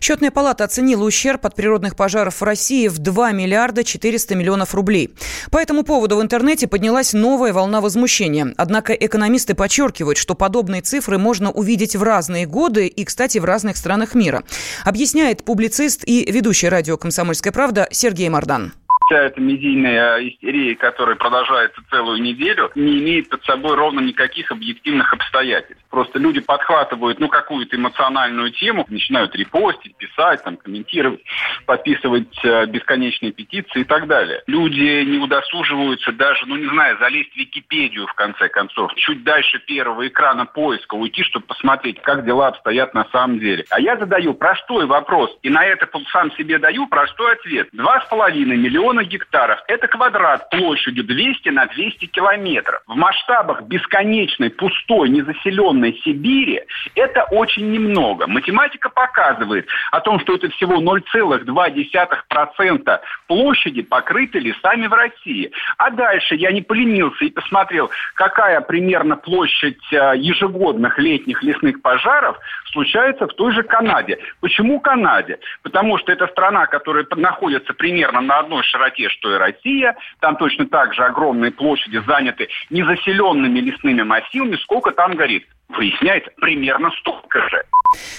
Счетная 0.00 0.30
палата 0.30 0.64
оценила 0.64 1.04
ущерб 1.04 1.44
от 1.46 1.54
природных 1.54 1.96
пожаров 1.96 2.40
в 2.40 2.44
России 2.44 2.88
в 2.88 2.98
2 2.98 3.32
миллиарда 3.32 3.84
400 3.84 4.34
миллионов 4.34 4.74
рублей. 4.74 5.14
По 5.50 5.58
этому 5.58 5.82
поводу 5.82 6.16
в 6.16 6.22
интернете 6.22 6.66
поднялась 6.66 7.12
новая 7.12 7.52
волна 7.52 7.80
возмущения. 7.80 8.54
Однако 8.56 8.92
экономисты 8.92 9.54
подчеркивают, 9.54 10.18
что 10.18 10.34
подобные 10.34 10.82
цифры 10.82 11.18
можно 11.18 11.50
увидеть 11.50 11.96
в 11.96 12.02
разные 12.02 12.46
годы 12.46 12.86
и, 12.86 13.04
кстати, 13.04 13.38
в 13.38 13.44
разных 13.44 13.76
странах 13.76 14.14
мира. 14.14 14.42
Объясняет 14.84 15.44
публицист 15.44 16.02
и 16.06 16.30
ведущий 16.30 16.68
радио 16.68 16.96
«Комсомольская 16.96 17.52
правда» 17.52 17.88
Сергей 17.90 18.28
Мардан 18.28 18.72
вся 19.10 19.22
эта 19.22 19.40
медийная 19.40 20.18
истерия, 20.28 20.76
которая 20.76 21.16
продолжается 21.16 21.80
целую 21.90 22.22
неделю, 22.22 22.70
не 22.76 23.00
имеет 23.00 23.28
под 23.28 23.44
собой 23.44 23.74
ровно 23.74 24.00
никаких 24.00 24.52
объективных 24.52 25.12
обстоятельств. 25.12 25.84
Просто 25.90 26.20
люди 26.20 26.40
подхватывают, 26.40 27.18
ну, 27.18 27.28
какую-то 27.28 27.76
эмоциональную 27.76 28.52
тему, 28.52 28.86
начинают 28.88 29.34
репостить, 29.34 29.96
писать, 29.96 30.44
там, 30.44 30.56
комментировать, 30.56 31.20
подписывать 31.66 32.38
э, 32.44 32.66
бесконечные 32.66 33.32
петиции 33.32 33.80
и 33.80 33.84
так 33.84 34.06
далее. 34.06 34.42
Люди 34.46 35.02
не 35.02 35.18
удосуживаются 35.18 36.12
даже, 36.12 36.46
ну, 36.46 36.56
не 36.56 36.68
знаю, 36.68 36.96
залезть 36.98 37.32
в 37.32 37.36
Википедию, 37.36 38.06
в 38.06 38.14
конце 38.14 38.48
концов, 38.48 38.94
чуть 38.94 39.24
дальше 39.24 39.58
первого 39.58 40.06
экрана 40.06 40.46
поиска 40.46 40.94
уйти, 40.94 41.24
чтобы 41.24 41.46
посмотреть, 41.46 42.00
как 42.02 42.24
дела 42.24 42.48
обстоят 42.48 42.94
на 42.94 43.06
самом 43.10 43.40
деле. 43.40 43.64
А 43.70 43.80
я 43.80 43.96
задаю 43.96 44.34
простой 44.34 44.86
вопрос, 44.86 45.36
и 45.42 45.50
на 45.50 45.64
это 45.64 45.88
сам 46.12 46.30
себе 46.32 46.58
даю 46.58 46.86
простой 46.86 47.32
ответ. 47.32 47.68
Два 47.72 48.00
с 48.00 48.08
половиной 48.08 48.56
миллиона 48.56 48.99
миллиона 49.00 49.04
гектаров. 49.04 49.60
Это 49.66 49.88
квадрат 49.88 50.48
площадью 50.50 51.04
200 51.04 51.48
на 51.50 51.66
200 51.66 52.06
километров. 52.06 52.82
В 52.86 52.94
масштабах 52.94 53.62
бесконечной, 53.62 54.50
пустой, 54.50 55.08
незаселенной 55.08 56.00
Сибири 56.04 56.62
это 56.94 57.24
очень 57.30 57.70
немного. 57.70 58.26
Математика 58.26 58.90
показывает 58.90 59.66
о 59.90 60.00
том, 60.00 60.20
что 60.20 60.34
это 60.34 60.48
всего 60.50 60.80
0,2% 60.80 63.00
площади 63.26 63.82
покрыты 63.82 64.38
лесами 64.38 64.86
в 64.86 64.92
России. 64.92 65.50
А 65.78 65.90
дальше 65.90 66.34
я 66.34 66.52
не 66.52 66.62
поленился 66.62 67.24
и 67.24 67.30
посмотрел, 67.30 67.90
какая 68.14 68.60
примерно 68.60 69.16
площадь 69.16 69.80
э, 69.92 70.12
ежегодных 70.16 70.98
летних 70.98 71.42
лесных 71.42 71.80
пожаров 71.82 72.38
случается 72.72 73.26
в 73.26 73.34
той 73.34 73.52
же 73.52 73.62
Канаде. 73.62 74.18
Почему 74.40 74.80
Канаде? 74.80 75.38
Потому 75.62 75.98
что 75.98 76.12
это 76.12 76.26
страна, 76.28 76.66
которая 76.66 77.06
находится 77.16 77.74
примерно 77.74 78.20
на 78.20 78.40
одной 78.40 78.62
широте 78.64 78.89
широте, 78.90 79.08
что 79.08 79.34
и 79.34 79.38
Россия. 79.38 79.96
Там 80.20 80.36
точно 80.36 80.66
так 80.66 80.94
же 80.94 81.04
огромные 81.04 81.50
площади 81.50 82.02
заняты 82.06 82.48
незаселенными 82.70 83.58
лесными 83.60 84.02
массивами. 84.02 84.56
Сколько 84.56 84.92
там 84.92 85.14
горит? 85.14 85.46
Выясняется, 85.76 86.30
примерно 86.36 86.90
столько 87.00 87.38
же. 87.48 87.64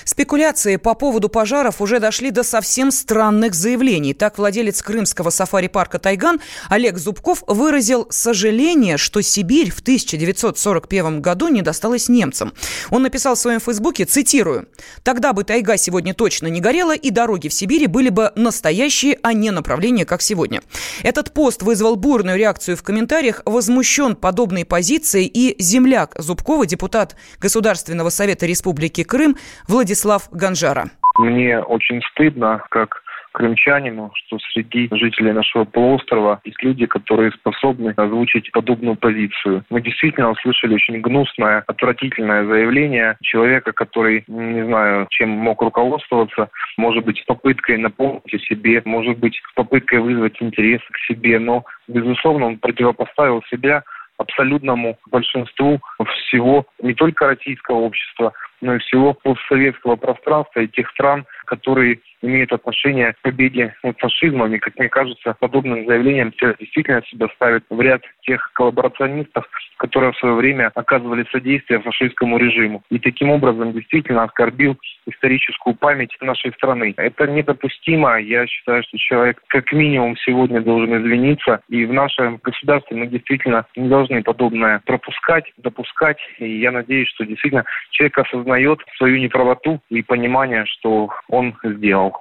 Спекуляции 0.04 0.76
по 0.76 0.96
поводу 0.96 1.30
пожаров 1.30 1.82
уже 1.82 2.00
дошли 2.00 2.32
до 2.32 2.44
совсем 2.44 2.92
странных 2.92 3.54
заявлений. 3.54 4.14
Так 4.14 4.38
владелец 4.38 4.82
крымского 4.82 5.30
сафари-парка 5.30 6.00
«Тайган» 6.00 6.42
Олег 6.70 6.98
Зубков 6.98 7.44
выразил 7.48 8.08
сожаление, 8.10 8.98
что 8.98 9.22
Сибирь 9.22 9.72
в 9.72 9.80
1941 9.80 11.22
году 11.22 11.48
не 11.48 11.62
досталась 11.62 12.10
немцам. 12.10 12.54
Он 12.90 13.04
написал 13.04 13.36
в 13.36 13.40
своем 13.40 13.60
фейсбуке, 13.60 14.06
цитирую, 14.06 14.68
«Тогда 15.04 15.34
бы 15.34 15.44
тайга 15.44 15.78
сегодня 15.78 16.14
точно 16.14 16.48
не 16.48 16.60
горела, 16.60 16.96
и 16.96 17.10
дороги 17.10 17.48
в 17.48 17.54
Сибири 17.54 17.88
были 17.88 18.10
бы 18.10 18.32
настоящие, 18.36 19.20
а 19.24 19.34
не 19.34 19.52
направления, 19.52 20.06
как 20.06 20.22
сегодня». 20.22 20.62
Этот 21.04 21.34
пост 21.34 21.62
вызвал 21.62 21.96
бурную 21.96 22.38
реакцию 22.38 22.76
в 22.76 22.84
комментариях, 22.84 23.42
возмущен 23.46 24.16
подобной 24.16 24.66
позицией 24.66 25.28
и 25.28 25.62
земляк 25.62 26.16
Зубкова, 26.18 26.66
депутат 26.66 27.16
Государственного 27.42 28.10
совета 28.10 28.46
Республики 28.46 29.04
Крым 29.04 29.36
Владислав 29.68 30.30
Ганжара. 30.32 30.92
Мне 31.18 31.60
очень 31.60 32.02
стыдно, 32.12 32.64
как 32.70 33.02
крымчанину, 33.32 34.12
что 34.14 34.38
среди 34.54 34.90
жителей 34.92 35.32
нашего 35.32 35.64
полуострова 35.64 36.42
есть 36.44 36.62
люди, 36.62 36.86
которые 36.86 37.32
способны 37.32 37.94
озвучить 37.96 38.52
подобную 38.52 38.96
позицию. 38.96 39.64
Мы 39.70 39.82
действительно 39.82 40.32
услышали 40.32 40.76
очень 40.76 41.02
гнусное, 41.02 41.64
отвратительное 41.68 42.46
заявление 42.46 43.18
человека, 43.22 43.72
который, 43.72 44.24
не 44.28 44.66
знаю, 44.66 45.08
чем 45.10 45.30
мог 45.30 45.62
руководствоваться, 45.62 46.50
может 46.78 47.06
быть, 47.06 47.24
попыткой 47.26 47.78
напомнить 47.78 48.34
о 48.34 48.40
себе, 48.40 48.82
может 48.86 49.18
быть, 49.18 49.42
попыткой 49.56 50.00
вызвать 50.00 50.42
интерес 50.42 50.82
к 50.92 50.98
себе, 51.08 51.40
но, 51.40 51.64
безусловно, 51.88 52.48
он 52.48 52.58
противопоставил 52.58 53.42
себя 53.50 53.84
абсолютному 54.22 54.98
большинству 55.08 55.80
всего 56.16 56.66
не 56.82 56.94
только 56.94 57.28
российского 57.28 57.78
общества, 57.78 58.34
всего 58.62 59.14
постсоветского 59.14 59.96
пространства 59.96 60.62
и 60.62 60.68
тех 60.68 60.90
стран, 60.92 61.26
которые 61.46 62.00
имеют 62.22 62.52
отношение 62.54 63.14
к 63.14 63.22
победе 63.22 63.76
над 63.84 64.00
фашизмом. 64.00 64.54
И, 64.54 64.60
как 64.60 64.78
мне 64.78 64.90
кажется, 64.90 65.36
подобным 65.40 65.86
заявлением 65.86 66.32
действительно 66.60 67.02
себя 67.10 67.28
ставит 67.36 67.64
в 67.70 67.82
ряд 67.82 68.04
тех 68.22 68.52
коллаборационистов, 68.54 69.46
которые 69.78 70.14
в 70.14 70.18
свое 70.18 70.36
время 70.36 70.72
оказывали 70.76 71.26
содействие 71.32 71.80
фашистскому 71.80 72.38
режиму. 72.38 72.84
И 72.92 73.00
таким 73.00 73.32
образом 73.32 73.74
действительно 73.74 74.24
оскорбил 74.24 74.78
историческую 75.08 75.76
память 75.76 76.16
нашей 76.22 76.52
страны. 76.54 76.94
Это 76.98 77.26
недопустимо. 77.26 78.20
Я 78.22 78.46
считаю, 78.46 78.84
что 78.84 78.98
человек 78.98 79.42
как 79.48 79.72
минимум 79.72 80.16
сегодня 80.18 80.62
должен 80.62 80.96
извиниться. 81.02 81.62
И 81.70 81.86
в 81.86 81.94
нашем 81.94 82.40
государстве 82.44 82.98
мы 82.98 83.08
действительно 83.08 83.66
не 83.76 83.90
должны 83.90 84.22
подобное 84.22 84.82
пропускать, 84.86 85.52
допускать. 85.58 86.20
И 86.38 86.60
я 86.60 86.72
надеюсь, 86.72 87.10
что 87.10 87.26
действительно 87.26 87.66
человек 87.90 88.18
осознает 88.20 88.51
свою 88.98 89.20
неправоту 89.20 89.82
и 89.90 90.02
понимание, 90.02 90.66
что 90.66 91.10
он 91.30 91.56
сделал. 91.64 92.14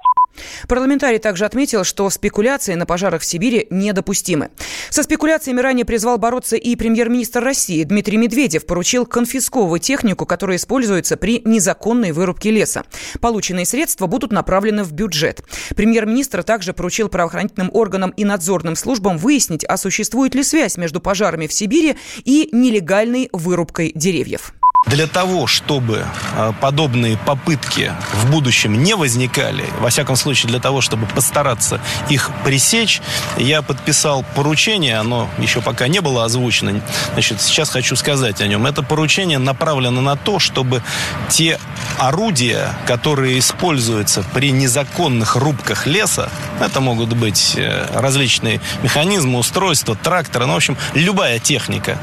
Парламентарий 0.67 1.19
также 1.19 1.45
отметил, 1.45 1.83
что 1.83 2.09
спекуляции 2.09 2.75
на 2.75 2.85
пожарах 2.85 3.21
в 3.21 3.25
Сибири 3.25 3.67
недопустимы. 3.69 4.49
Со 4.89 5.03
спекуляциями 5.03 5.59
ранее 5.59 5.85
призвал 5.85 6.17
бороться 6.17 6.55
и 6.55 6.75
премьер-министр 6.75 7.43
России 7.43 7.83
Дмитрий 7.83 8.17
Медведев 8.17 8.65
поручил 8.65 9.05
конфисковывать 9.05 9.83
технику, 9.83 10.25
которая 10.25 10.57
используется 10.57 11.17
при 11.17 11.41
незаконной 11.43 12.11
вырубке 12.11 12.51
леса. 12.51 12.83
Полученные 13.19 13.65
средства 13.65 14.07
будут 14.07 14.31
направлены 14.31 14.83
в 14.83 14.93
бюджет. 14.93 15.43
Премьер-министр 15.75 16.43
также 16.43 16.73
поручил 16.73 17.09
правоохранительным 17.09 17.69
органам 17.73 18.11
и 18.11 18.25
надзорным 18.25 18.75
службам 18.75 19.17
выяснить, 19.17 19.65
а 19.65 19.77
существует 19.77 20.35
ли 20.35 20.43
связь 20.43 20.77
между 20.77 21.01
пожарами 21.01 21.47
в 21.47 21.53
Сибири 21.53 21.95
и 22.23 22.49
нелегальной 22.51 23.29
вырубкой 23.33 23.91
деревьев. 23.93 24.53
Для 24.87 25.05
того, 25.05 25.45
чтобы 25.45 26.07
э, 26.35 26.53
подобные 26.59 27.15
попытки 27.15 27.93
в 28.13 28.31
будущем 28.31 28.81
не 28.81 28.95
возникали, 28.95 29.63
во 29.79 29.89
всяком 29.89 30.15
случае 30.15 30.49
для 30.49 30.59
того, 30.59 30.81
чтобы 30.81 31.05
постараться 31.05 31.79
их 32.09 32.31
пресечь, 32.43 32.99
я 33.37 33.61
подписал 33.61 34.25
поручение, 34.35 34.97
оно 34.97 35.29
еще 35.37 35.61
пока 35.61 35.87
не 35.87 36.01
было 36.01 36.25
озвучено, 36.25 36.81
значит, 37.13 37.41
сейчас 37.41 37.69
хочу 37.69 37.95
сказать 37.95 38.41
о 38.41 38.47
нем. 38.47 38.65
Это 38.65 38.81
поручение 38.81 39.37
направлено 39.37 40.01
на 40.01 40.15
то, 40.15 40.39
чтобы 40.39 40.81
те 41.29 41.59
орудия, 41.99 42.73
которые 42.87 43.37
используются 43.37 44.23
при 44.33 44.51
незаконных 44.51 45.35
рубках 45.35 45.85
леса, 45.85 46.29
это 46.61 46.81
могут 46.81 47.13
быть 47.13 47.55
э, 47.57 47.87
различные 47.93 48.61
механизмы, 48.83 49.39
устройства, 49.39 49.95
тракторы, 49.95 50.45
ну, 50.45 50.53
в 50.53 50.57
общем, 50.57 50.77
любая 50.93 51.39
техника, 51.39 51.97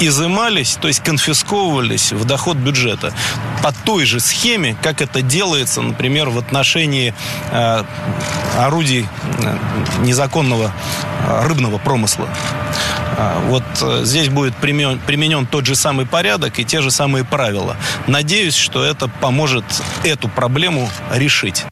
изымались, 0.00 0.76
то 0.80 0.88
есть 0.88 1.02
конфисковывались 1.02 2.12
в 2.12 2.24
доход 2.24 2.56
бюджета 2.56 3.12
по 3.62 3.72
той 3.72 4.04
же 4.04 4.20
схеме, 4.20 4.76
как 4.82 5.00
это 5.00 5.22
делается, 5.22 5.82
например, 5.82 6.30
в 6.30 6.38
отношении 6.38 7.14
э, 7.50 7.84
орудий 8.58 9.06
э, 9.38 9.58
незаконного 10.00 10.72
э, 11.26 11.46
рыбного 11.46 11.78
промысла. 11.78 12.28
Вот 13.48 13.64
здесь 14.02 14.28
будет 14.28 14.54
применен, 14.54 15.00
применен 15.00 15.44
тот 15.44 15.66
же 15.66 15.74
самый 15.74 16.06
порядок 16.06 16.60
и 16.60 16.64
те 16.64 16.80
же 16.80 16.92
самые 16.92 17.24
правила. 17.24 17.76
Надеюсь, 18.06 18.54
что 18.54 18.84
это 18.84 19.08
поможет 19.08 19.64
эту 20.04 20.28
проблему 20.28 20.88
решить. 21.12 21.64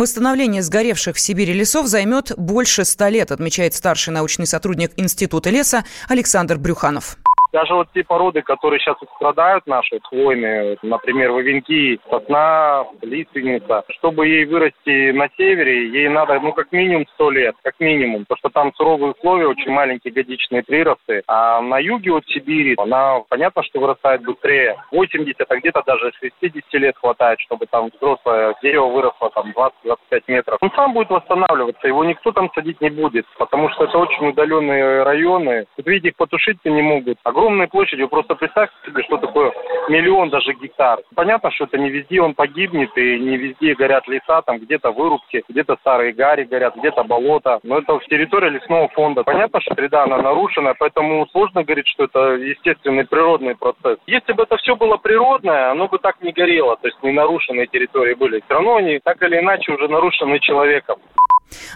Восстановление 0.00 0.62
сгоревших 0.62 1.16
в 1.16 1.20
Сибири 1.20 1.52
лесов 1.52 1.86
займет 1.86 2.32
больше 2.38 2.86
ста 2.86 3.10
лет, 3.10 3.30
отмечает 3.32 3.74
старший 3.74 4.14
научный 4.14 4.46
сотрудник 4.46 4.92
Института 4.96 5.50
леса 5.50 5.84
Александр 6.08 6.56
Брюханов. 6.56 7.18
Даже 7.52 7.74
вот 7.74 7.88
те 7.92 8.04
породы, 8.04 8.42
которые 8.42 8.78
сейчас 8.78 8.96
страдают 9.16 9.66
наши, 9.66 9.98
хвойные, 10.02 10.76
например, 10.82 11.32
вовенки, 11.32 11.98
сосна, 12.08 12.86
лиственница, 13.02 13.84
чтобы 13.88 14.28
ей 14.28 14.44
вырасти 14.44 15.10
на 15.10 15.28
севере, 15.36 15.88
ей 15.88 16.08
надо, 16.08 16.38
ну, 16.40 16.52
как 16.52 16.70
минимум 16.72 17.06
100 17.14 17.30
лет, 17.30 17.54
как 17.62 17.74
минимум, 17.80 18.24
потому 18.24 18.38
что 18.38 18.48
там 18.50 18.72
суровые 18.74 19.12
условия, 19.12 19.46
очень 19.46 19.70
маленькие 19.70 20.12
годичные 20.12 20.62
приросты, 20.62 21.22
а 21.26 21.60
на 21.60 21.78
юге 21.78 22.12
от 22.12 22.24
Сибири 22.26 22.74
она, 22.78 23.20
понятно, 23.28 23.62
что 23.64 23.80
вырастает 23.80 24.22
быстрее, 24.22 24.76
80, 24.92 25.36
а 25.48 25.56
где-то 25.56 25.82
даже 25.86 26.12
60 26.20 26.72
лет 26.74 26.96
хватает, 26.96 27.40
чтобы 27.40 27.66
там 27.66 27.90
взрослое 27.94 28.54
дерево 28.62 28.86
выросло 28.86 29.30
там 29.30 29.52
20-25 29.84 30.22
метров. 30.28 30.58
Он 30.60 30.70
сам 30.76 30.92
будет 30.92 31.10
восстанавливаться, 31.10 31.88
его 31.88 32.04
никто 32.04 32.32
там 32.32 32.50
садить 32.54 32.80
не 32.80 32.90
будет, 32.90 33.26
потому 33.38 33.70
что 33.70 33.84
это 33.84 33.98
очень 33.98 34.28
удаленные 34.28 35.02
районы, 35.02 35.66
тут 35.76 35.86
видите, 35.86 36.08
их 36.08 36.16
потушить-то 36.16 36.70
не 36.70 36.82
могут. 36.82 37.18
А 37.24 37.32
огромной 37.40 37.68
площадью. 37.68 38.08
Просто 38.08 38.34
представьте 38.34 38.74
себе, 38.84 39.02
что 39.04 39.16
такое 39.16 39.52
миллион 39.88 40.28
даже 40.30 40.52
гектар. 40.52 41.00
Понятно, 41.14 41.50
что 41.50 41.64
это 41.64 41.78
не 41.78 41.88
везде 41.88 42.20
он 42.20 42.34
погибнет, 42.34 42.96
и 42.96 43.18
не 43.18 43.36
везде 43.36 43.74
горят 43.74 44.06
леса, 44.08 44.42
там 44.42 44.58
где-то 44.58 44.92
вырубки, 44.92 45.42
где-то 45.48 45.76
старые 45.80 46.12
гари 46.12 46.44
горят, 46.44 46.76
где-то 46.76 47.02
болото. 47.04 47.60
Но 47.62 47.78
это 47.78 47.98
в 47.98 48.04
территории 48.06 48.50
лесного 48.50 48.88
фонда. 48.88 49.24
Понятно, 49.24 49.60
что 49.60 49.74
среда, 49.74 50.04
она 50.04 50.18
нарушена, 50.18 50.74
поэтому 50.78 51.26
сложно 51.28 51.64
говорить, 51.64 51.88
что 51.88 52.04
это 52.04 52.34
естественный 52.34 53.06
природный 53.06 53.56
процесс. 53.56 53.98
Если 54.06 54.32
бы 54.32 54.42
это 54.42 54.56
все 54.58 54.76
было 54.76 54.96
природное, 54.98 55.70
оно 55.70 55.88
бы 55.88 55.98
так 55.98 56.20
не 56.22 56.32
горело, 56.32 56.76
то 56.76 56.88
есть 56.88 57.02
не 57.02 57.12
нарушенные 57.12 57.66
территории 57.66 58.14
были. 58.14 58.42
Все 58.44 58.54
равно 58.54 58.76
они 58.76 58.98
так 59.02 59.22
или 59.22 59.38
иначе 59.38 59.72
уже 59.72 59.88
нарушены 59.88 60.38
человеком. 60.40 60.98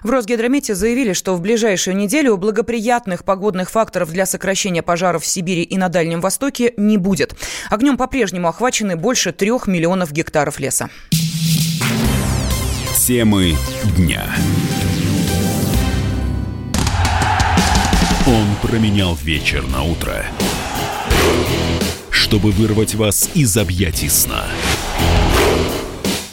В 0.02 0.10
Росгидромете 0.10 0.74
заявили, 0.74 1.12
что 1.12 1.34
в 1.34 1.40
ближайшую 1.40 1.96
неделю 1.96 2.36
благоприятных 2.36 3.24
погодных 3.24 3.70
факторов 3.70 4.10
для 4.10 4.26
сокращения 4.26 4.82
пожаров 4.82 5.22
в 5.22 5.26
Сибири 5.26 5.62
и 5.62 5.76
на 5.76 5.88
Дальнем 5.88 6.20
Востоке 6.20 6.74
не 6.76 6.98
будет. 6.98 7.34
Огнем 7.70 7.96
по-прежнему 7.96 8.48
охвачены 8.48 8.96
больше 8.96 9.32
трех 9.32 9.66
миллионов 9.66 10.12
гектаров 10.12 10.58
леса. 10.58 10.90
Темы 13.06 13.54
дня. 13.96 14.24
Он 18.26 18.56
променял 18.62 19.14
вечер 19.16 19.66
на 19.66 19.82
утро, 19.82 20.24
чтобы 22.08 22.50
вырвать 22.52 22.94
вас 22.94 23.28
из 23.34 23.54
объятий 23.58 24.08
сна. 24.08 24.46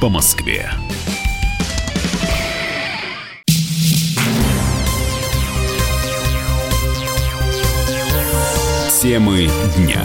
по 0.00 0.08
Москве. 0.08 0.70
Темы 9.00 9.48
дня 9.76 10.04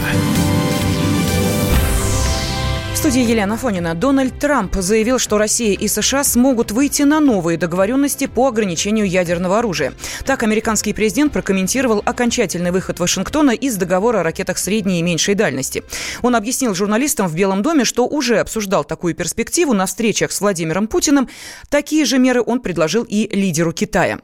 студии 3.13 3.29
Елена 3.29 3.57
Фонина. 3.57 3.93
Дональд 3.93 4.39
Трамп 4.39 4.75
заявил, 4.77 5.19
что 5.19 5.37
Россия 5.37 5.77
и 5.77 5.87
США 5.87 6.23
смогут 6.23 6.71
выйти 6.71 7.03
на 7.03 7.19
новые 7.19 7.59
договоренности 7.59 8.25
по 8.25 8.47
ограничению 8.47 9.07
ядерного 9.07 9.59
оружия. 9.59 9.93
Так, 10.25 10.41
американский 10.41 10.93
президент 10.93 11.31
прокомментировал 11.31 12.01
окончательный 12.03 12.71
выход 12.71 12.99
Вашингтона 12.99 13.51
из 13.51 13.75
договора 13.75 14.21
о 14.21 14.23
ракетах 14.23 14.57
средней 14.57 14.99
и 14.99 15.03
меньшей 15.03 15.35
дальности. 15.35 15.83
Он 16.23 16.35
объяснил 16.35 16.73
журналистам 16.73 17.27
в 17.27 17.35
Белом 17.35 17.61
доме, 17.61 17.85
что 17.85 18.07
уже 18.07 18.39
обсуждал 18.39 18.83
такую 18.83 19.13
перспективу 19.13 19.73
на 19.73 19.85
встречах 19.85 20.31
с 20.31 20.41
Владимиром 20.41 20.87
Путиным. 20.87 21.29
Такие 21.69 22.05
же 22.05 22.17
меры 22.17 22.41
он 22.41 22.61
предложил 22.61 23.03
и 23.03 23.27
лидеру 23.27 23.73
Китая. 23.73 24.21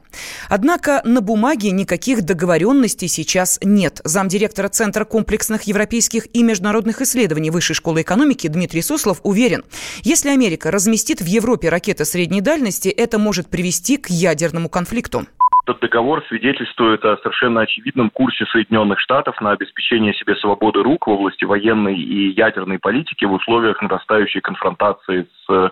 Однако 0.48 1.00
на 1.04 1.20
бумаге 1.20 1.70
никаких 1.70 2.22
договоренностей 2.22 3.06
сейчас 3.06 3.60
нет. 3.62 4.00
Замдиректора 4.02 4.68
Центра 4.68 5.04
комплексных 5.04 5.62
европейских 5.62 6.26
и 6.34 6.42
международных 6.42 7.00
исследований 7.02 7.50
Высшей 7.50 7.76
школы 7.76 8.02
экономики 8.02 8.48
Дмитрий 8.48 8.79
Дмитрий 8.80 8.82
Суслов 8.82 9.20
уверен, 9.24 9.62
если 10.02 10.30
Америка 10.30 10.70
разместит 10.70 11.20
в 11.20 11.26
Европе 11.26 11.68
ракеты 11.68 12.04
средней 12.04 12.40
дальности, 12.40 12.88
это 12.88 13.18
может 13.18 13.50
привести 13.50 13.98
к 13.98 14.08
ядерному 14.08 14.70
конфликту. 14.70 15.20
Этот 15.66 15.82
договор 15.82 16.24
свидетельствует 16.28 17.04
о 17.04 17.18
совершенно 17.18 17.60
очевидном 17.60 18.10
курсе 18.10 18.46
Соединенных 18.46 18.98
Штатов 18.98 19.38
на 19.40 19.52
обеспечение 19.52 20.14
себе 20.14 20.34
свободы 20.36 20.82
рук 20.82 21.06
в 21.06 21.10
области 21.10 21.44
военной 21.44 21.96
и 21.96 22.34
ядерной 22.34 22.78
политики 22.78 23.26
в 23.26 23.32
условиях 23.32 23.82
нарастающей 23.82 24.40
конфронтации 24.40 25.26
с 25.46 25.70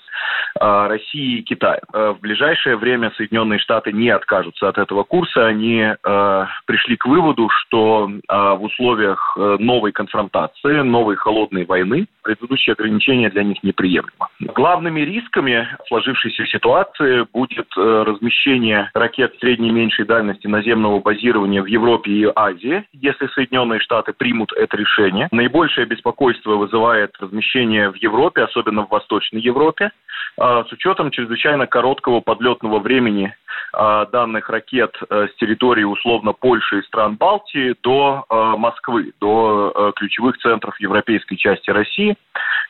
а, 0.58 0.88
Россией 0.88 1.40
и 1.40 1.42
Китаем. 1.42 1.82
А, 1.92 2.12
в 2.12 2.20
ближайшее 2.20 2.76
время 2.76 3.12
Соединенные 3.16 3.58
Штаты 3.58 3.92
не 3.92 4.11
откажутся 4.11 4.68
от 4.68 4.78
этого 4.78 5.04
курса. 5.04 5.46
Они 5.46 5.82
а, 6.04 6.48
пришли 6.66 6.96
к 6.96 7.06
выводу, 7.06 7.48
что 7.50 8.11
в 8.28 8.62
условиях 8.62 9.37
э, 9.37 9.56
новой 9.58 9.92
конфронтации, 9.92 10.82
новой 10.82 11.16
холодной 11.16 11.64
войны 11.64 12.06
предыдущие 12.22 12.74
ограничения 12.74 13.30
для 13.30 13.42
них 13.42 13.62
неприемлемы. 13.62 14.26
Главными 14.40 15.00
рисками 15.00 15.66
сложившейся 15.88 16.46
ситуации 16.46 17.26
будет 17.32 17.68
э, 17.76 18.04
размещение 18.06 18.90
ракет 18.94 19.34
средней 19.40 19.68
и 19.68 19.72
меньшей 19.72 20.04
дальности 20.04 20.46
наземного 20.46 21.00
базирования 21.00 21.62
в 21.62 21.66
Европе 21.66 22.11
и 22.11 22.30
Азии, 22.34 22.84
если 22.92 23.28
Соединенные 23.28 23.80
Штаты 23.80 24.12
примут 24.12 24.52
это 24.52 24.76
решение. 24.76 25.28
Наибольшее 25.30 25.87
беспокойство 25.87 26.56
вызывает 26.56 27.16
размещение 27.18 27.90
в 27.90 27.96
Европе, 27.96 28.42
особенно 28.42 28.84
в 28.84 28.90
Восточной 28.90 29.40
Европе, 29.40 29.90
с 30.38 30.72
учетом 30.72 31.11
чрезвычайно 31.11 31.66
короткого 31.66 32.20
подлетного 32.20 32.79
времени 32.79 33.35
а, 33.72 34.07
данных 34.07 34.48
ракет 34.48 34.96
э, 35.09 35.29
с 35.29 35.37
территории 35.37 35.85
условно 35.85 36.33
Польши 36.33 36.79
и 36.79 36.83
стран 36.83 37.16
Балтии 37.16 37.74
до 37.83 38.24
а, 38.29 38.57
Москвы, 38.57 39.12
до 39.20 39.72
э, 39.74 39.92
ключевых 39.96 40.38
центров 40.38 40.79
европейской 40.81 41.37
части 41.37 41.70
России. 41.70 42.16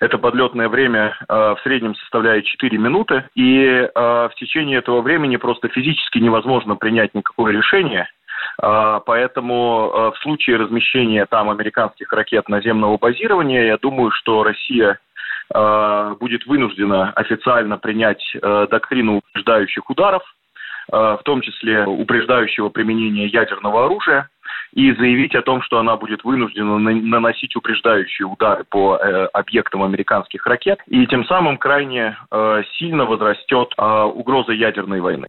Это 0.01 0.19
подлетное 0.19 0.69
время 0.69 1.17
в 1.29 1.59
среднем 1.65 1.97
составляет 1.97 2.45
4 2.45 2.79
минуты, 2.79 3.25
и 3.35 3.91
в 3.95 4.31
течение 4.39 4.79
этого 4.79 5.01
времени 5.03 5.37
просто 5.37 5.67
физически 5.69 6.19
невозможно 6.19 6.77
принять 6.77 7.15
никакое 7.15 7.53
решение, 7.53 8.09
Поэтому 8.59 10.13
в 10.15 10.19
случае 10.23 10.59
размещения 10.59 11.27
там 11.27 11.51
американских 11.51 12.13
ракет 12.13 12.49
наземного 12.49 12.97
базирования, 12.97 13.67
я 13.67 13.77
думаю, 13.77 14.13
что 14.13 14.45
Россия 14.45 15.01
Э, 15.01 15.08
будет 16.21 16.47
вынуждена 16.47 17.11
официально 17.13 17.79
принять 17.79 18.23
э, 18.35 18.67
доктрину 18.71 19.19
упреждающих 19.19 19.89
ударов, 19.89 20.23
э, 20.93 20.97
в 20.97 21.21
том 21.25 21.41
числе 21.41 21.87
упреждающего 21.87 22.69
применения 22.69 23.27
ядерного 23.27 23.87
оружия. 23.87 24.29
И 24.79 24.95
заявить 24.95 25.35
о 25.35 25.43
том, 25.43 25.61
что 25.61 25.81
она 25.81 25.97
будет 25.97 26.23
вынуждена 26.23 26.79
наносить 26.79 27.57
упреждающие 27.57 28.25
удары 28.25 28.63
по 28.63 28.97
э, 28.97 29.25
объектам 29.33 29.83
американских 29.83 30.47
ракет, 30.47 30.79
и 30.87 31.05
тем 31.09 31.25
самым 31.25 31.59
крайне 31.59 32.17
э, 32.31 32.63
сильно 32.79 33.05
возрастет 33.05 33.75
э, 33.77 33.83
угроза 33.83 34.53
ядерной 34.53 35.01
войны. 35.01 35.27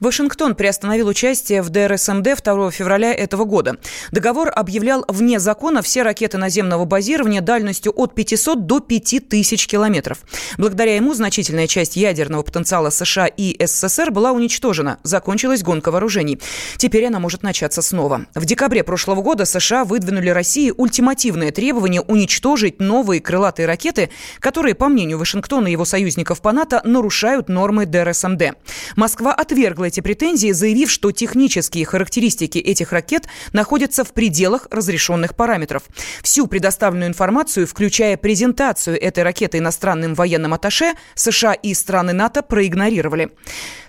Вашингтон 0.00 0.54
приостановил 0.54 1.08
участие 1.08 1.62
в 1.62 1.70
ДРСМД 1.70 2.40
2 2.44 2.70
февраля 2.70 3.12
этого 3.12 3.44
года. 3.44 3.78
Договор 4.12 4.48
объявлял 4.54 5.04
вне 5.08 5.40
закона 5.40 5.82
все 5.82 6.04
ракеты 6.04 6.38
наземного 6.38 6.84
базирования 6.84 7.40
дальностью 7.40 7.92
от 7.96 8.14
500 8.14 8.64
до 8.64 8.78
5000 8.78 9.66
километров. 9.66 10.18
Благодаря 10.56 10.94
ему 10.94 11.14
значительная 11.14 11.66
часть 11.66 11.96
ядерного 11.96 12.44
потенциала 12.44 12.90
США 12.90 13.26
и 13.26 13.56
СССР 13.58 14.12
была 14.12 14.30
уничтожена. 14.30 14.98
Закончилась 15.02 15.64
гонка 15.64 15.90
вооружений. 15.90 16.38
Теперь 16.76 17.06
она 17.06 17.18
может 17.18 17.42
начаться 17.42 17.82
снова. 17.82 18.26
В 18.36 18.44
декабре 18.44 18.83
прошлого 18.84 19.22
года 19.22 19.44
США 19.44 19.84
выдвинули 19.84 20.28
России 20.28 20.72
ультимативное 20.76 21.50
требование 21.50 22.00
уничтожить 22.02 22.80
новые 22.80 23.20
крылатые 23.20 23.66
ракеты, 23.66 24.10
которые, 24.38 24.74
по 24.74 24.88
мнению 24.88 25.18
Вашингтона 25.18 25.68
и 25.68 25.72
его 25.72 25.84
союзников 25.84 26.40
по 26.40 26.52
НАТО, 26.52 26.80
нарушают 26.84 27.48
нормы 27.48 27.86
ДРСМД. 27.86 28.54
Москва 28.96 29.34
отвергла 29.34 29.86
эти 29.86 30.00
претензии, 30.00 30.52
заявив, 30.52 30.90
что 30.90 31.10
технические 31.10 31.84
характеристики 31.84 32.58
этих 32.58 32.92
ракет 32.92 33.24
находятся 33.52 34.04
в 34.04 34.12
пределах 34.12 34.68
разрешенных 34.70 35.34
параметров. 35.34 35.82
Всю 36.22 36.46
предоставленную 36.46 37.08
информацию, 37.08 37.66
включая 37.66 38.16
презентацию 38.16 39.00
этой 39.00 39.24
ракеты 39.24 39.58
иностранным 39.58 40.14
военным 40.14 40.54
атташе, 40.54 40.94
США 41.14 41.54
и 41.54 41.74
страны 41.74 42.12
НАТО 42.12 42.42
проигнорировали. 42.42 43.30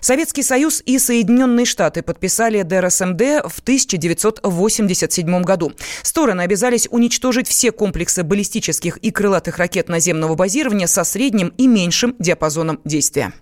Советский 0.00 0.42
Союз 0.42 0.82
и 0.86 0.98
Соединенные 0.98 1.66
Штаты 1.66 2.02
подписали 2.02 2.62
ДРСМД 2.62 3.44
в 3.44 3.62
1987 4.84 5.42
году. 5.42 5.72
Стороны 6.02 6.42
обязались 6.42 6.88
уничтожить 6.90 7.48
все 7.48 7.72
комплексы 7.72 8.22
баллистических 8.22 8.96
и 8.98 9.10
крылатых 9.10 9.58
ракет 9.58 9.88
наземного 9.88 10.34
базирования 10.34 10.86
со 10.86 11.04
средним 11.04 11.52
и 11.56 11.66
меньшим 11.66 12.14
диапазоном 12.18 12.80
действия. 12.84 13.32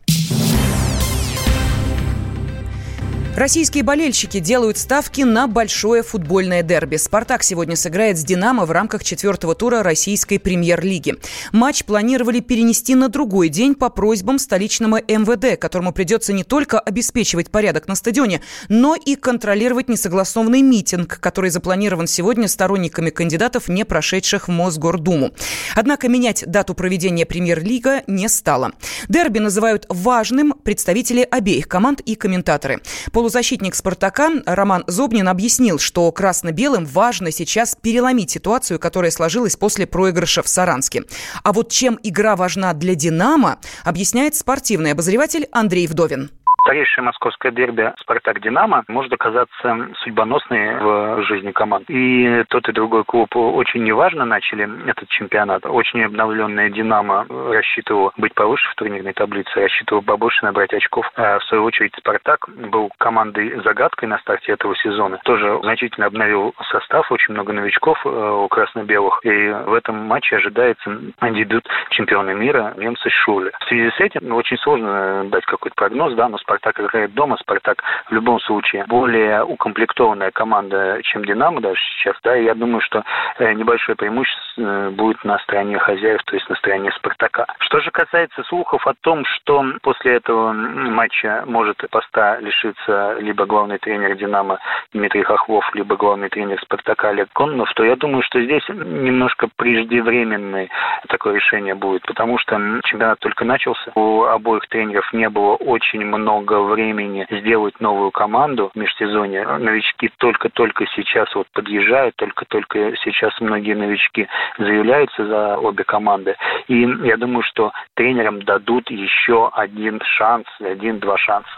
Российские 3.37 3.83
болельщики 3.83 4.39
делают 4.39 4.79
ставки 4.79 5.23
на 5.23 5.49
большое 5.49 6.05
футбольное 6.05 6.63
дерби. 6.63 6.95
«Спартак» 6.95 7.43
сегодня 7.43 7.75
сыграет 7.75 8.17
с 8.17 8.23
«Динамо» 8.23 8.65
в 8.65 8.71
рамках 8.71 9.03
четвертого 9.03 9.57
тура 9.57 9.83
российской 9.83 10.39
премьер-лиги. 10.39 11.17
Матч 11.51 11.85
планировали 11.85 12.39
перенести 12.39 12.95
на 12.95 13.09
другой 13.09 13.49
день 13.49 13.75
по 13.75 13.91
просьбам 13.91 14.39
столичного 14.39 15.01
МВД, 15.01 15.59
которому 15.59 15.93
придется 15.93 16.33
не 16.33 16.45
только 16.45 16.79
обеспечивать 16.79 17.51
порядок 17.51 17.89
на 17.89 17.97
стадионе, 17.97 18.41
но 18.69 18.95
и 18.95 19.17
контролировать 19.17 19.89
несогласованный 19.89 20.63
митинг, 20.63 21.19
который 21.19 21.51
запланирован 21.51 22.07
сегодня 22.07 22.47
сторонниками 22.47 23.11
кандидатов, 23.11 23.67
не 23.67 23.85
прошедших 23.85 24.47
в 24.47 24.53
Мосгордуму. 24.53 25.33
Однако 25.75 26.09
менять 26.09 26.45
дату 26.47 26.75
проведения 26.75 27.27
премьер-лига 27.27 28.05
не 28.07 28.29
стало. 28.29 28.71
Дерби 29.09 29.41
называют 29.41 29.87
важным 29.89 30.53
представители 30.53 31.27
обеих 31.29 31.67
команд 31.67 32.01
и 32.01 32.15
комментаторы. 32.15 32.81
Полузащитник 33.25 33.75
«Спартака» 33.75 34.43
Роман 34.45 34.85
Зобнин 34.87 35.27
объяснил, 35.29 35.79
что 35.79 36.13
красно-белым 36.13 36.85
важно 36.85 37.31
сейчас 37.31 37.75
переломить 37.75 38.33
ситуацию, 38.33 38.79
которая 38.79 39.11
сложилась 39.11 39.57
после 39.57 39.87
проигрыша 39.87 40.43
в 40.43 40.49
Саранске. 40.49 41.05
А 41.43 41.55
вот 41.55 41.73
чем 41.73 41.99
игра 42.03 42.37
важна 42.37 42.75
для 42.75 42.95
«Динамо», 42.95 43.61
объясняет 43.83 44.35
спортивный 44.35 44.93
обозреватель 44.93 45.49
Андрей 45.53 45.87
Вдовин. 45.87 46.33
Старейшее 46.65 47.05
московское 47.05 47.53
дерби 47.53 47.93
«Спартак-Динамо» 47.99 48.85
может 48.89 49.13
оказаться 49.13 49.89
судьбоносной 49.99 50.77
в 50.79 51.23
жизни 51.25 51.51
команд. 51.51 51.85
И 51.89 52.43
тот 52.49 52.67
и 52.67 52.73
другой 52.73 53.05
клуб 53.05 53.37
очень 53.37 53.85
неважно 53.85 54.25
начали 54.25 54.67
этот 54.89 55.07
чемпионат. 55.11 55.67
Очень 55.67 56.03
обновленная 56.05 56.71
«Динамо» 56.71 57.27
рассчитывал 57.29 58.13
быть 58.17 58.33
повыше 58.33 58.71
в 58.71 58.77
турнирной 58.77 59.13
таблице, 59.13 59.51
рассчитывал 59.61 60.01
побольше 60.01 60.43
набрать 60.43 60.73
очков. 60.73 61.07
А 61.17 61.39
в 61.39 61.45
свою 61.45 61.65
очередь 61.65 61.95
«Спартак» 61.99 62.49
был 62.49 62.91
командой-загадкой 62.97 64.09
на 64.09 64.19
старте 64.21 64.53
этого 64.53 64.75
сезона. 64.77 65.21
Тоже 65.25 65.59
значительно 65.61 66.07
обновил 66.07 66.55
состав, 66.71 67.13
очень 67.13 67.35
много 67.35 67.53
новичков 67.53 68.01
э, 68.07 68.09
у 68.09 68.49
красно-белых. 68.49 69.21
И 69.25 69.51
в 69.67 69.75
этом 69.75 69.97
матче 69.97 70.37
ожидается 70.37 70.99
дебют 71.21 71.69
чемпиона 71.91 72.31
мира 72.31 72.73
немца 72.79 73.11
Шули. 73.11 73.53
В 73.61 73.65
связи 73.69 73.91
с 73.91 74.01
этим 74.01 74.33
очень 74.33 74.57
сложно 74.57 75.25
дать 75.27 75.45
какой-то 75.45 75.75
прогноз, 75.77 76.15
да, 76.15 76.31
но 76.31 76.39
«Спартак» 76.39 76.54
Спартак 76.55 76.81
играет 76.81 77.15
дома, 77.15 77.37
Спартак 77.39 77.83
в 78.09 78.13
любом 78.13 78.39
случае 78.41 78.85
более 78.87 79.45
укомплектованная 79.45 80.31
команда, 80.31 81.01
чем 81.03 81.25
Динамо 81.25 81.61
даже 81.61 81.81
сейчас, 81.97 82.17
да, 82.23 82.37
и 82.37 82.45
я 82.45 82.55
думаю, 82.55 82.81
что 82.81 83.03
э, 83.39 83.53
небольшое 83.55 83.97
преимущество 83.97 84.43
э, 84.57 84.91
будет 84.91 85.25
на 85.25 85.39
стороне 85.41 85.79
хозяев, 85.79 86.23
то 86.25 86.35
есть 86.35 86.49
на 86.49 86.57
стороне 86.57 86.93
Спартака. 86.93 87.47
Что 87.59 87.81
же 87.81 87.91
касается 87.91 88.43
слухов 88.45 88.87
о 88.87 88.95
том, 89.01 89.25
что 89.25 89.65
после 89.83 90.15
этого 90.15 90.53
матча 90.53 91.43
может 91.47 91.83
поста 91.91 92.39
лишиться 92.39 93.17
либо 93.19 93.47
главный 93.47 93.79
тренер 93.79 94.15
Динамо 94.15 94.59
Дмитрий 94.93 95.23
Хохлов, 95.23 95.69
либо 95.75 95.97
главный 95.97 96.29
тренер 96.29 96.61
Спартака 96.61 97.09
Олег 97.09 97.29
Коннов, 97.33 97.73
то 97.75 97.85
я 97.85 97.97
думаю, 97.97 98.23
что 98.23 98.41
здесь 98.41 98.63
немножко 98.69 99.49
преждевременное 99.57 100.69
такое 101.09 101.35
решение 101.35 101.75
будет, 101.75 102.03
потому 102.07 102.39
что 102.39 102.55
чемпионат 102.85 103.19
только 103.19 103.45
начался, 103.45 103.91
у 103.95 104.23
обоих 104.25 104.67
тренеров 104.69 105.13
не 105.13 105.29
было 105.29 105.55
очень 105.55 106.05
много 106.05 106.44
много 106.45 106.73
времени 106.73 107.27
сделать 107.31 107.79
новую 107.81 108.11
команду 108.11 108.71
в 108.75 108.79
межсезонье. 108.79 109.45
Новички 109.59 110.11
только-только 110.19 110.85
сейчас 110.95 111.35
вот 111.35 111.47
подъезжают, 111.53 112.15
только-только 112.17 112.95
сейчас 113.03 113.33
многие 113.41 113.75
новички 113.75 114.29
заявляются 114.59 115.27
за 115.27 115.59
обе 115.59 115.85
команды. 115.85 116.37
И 116.69 116.81
я 117.05 117.17
думаю, 117.17 117.43
что 117.43 117.73
тренерам 117.95 118.43
дадут 118.43 118.91
еще 118.91 119.51
один 119.55 120.01
шанс, 120.17 120.47
один-два 120.61 121.17
шанса. 121.19 121.51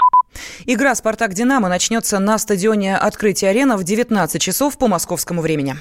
Игра 0.67 0.95
«Спартак-Динамо» 0.95 1.69
начнется 1.69 2.19
на 2.19 2.39
стадионе 2.39 2.97
«Открытие 2.97 3.51
арена» 3.51 3.77
в 3.77 3.85
19 3.85 4.41
часов 4.41 4.79
по 4.79 4.87
московскому 4.87 5.41
времени. 5.41 5.75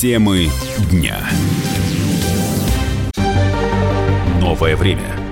Темы 0.00 0.48
дня. 0.90 1.18
Новое 4.40 4.74
время 4.74 5.31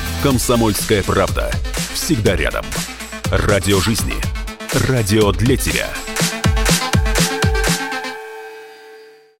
«Комсомольская 0.21 1.01
правда». 1.01 1.51
Всегда 1.93 2.35
рядом. 2.35 2.63
Радио 3.31 3.79
жизни. 3.79 4.13
Радио 4.87 5.31
для 5.31 5.57
тебя. 5.57 5.89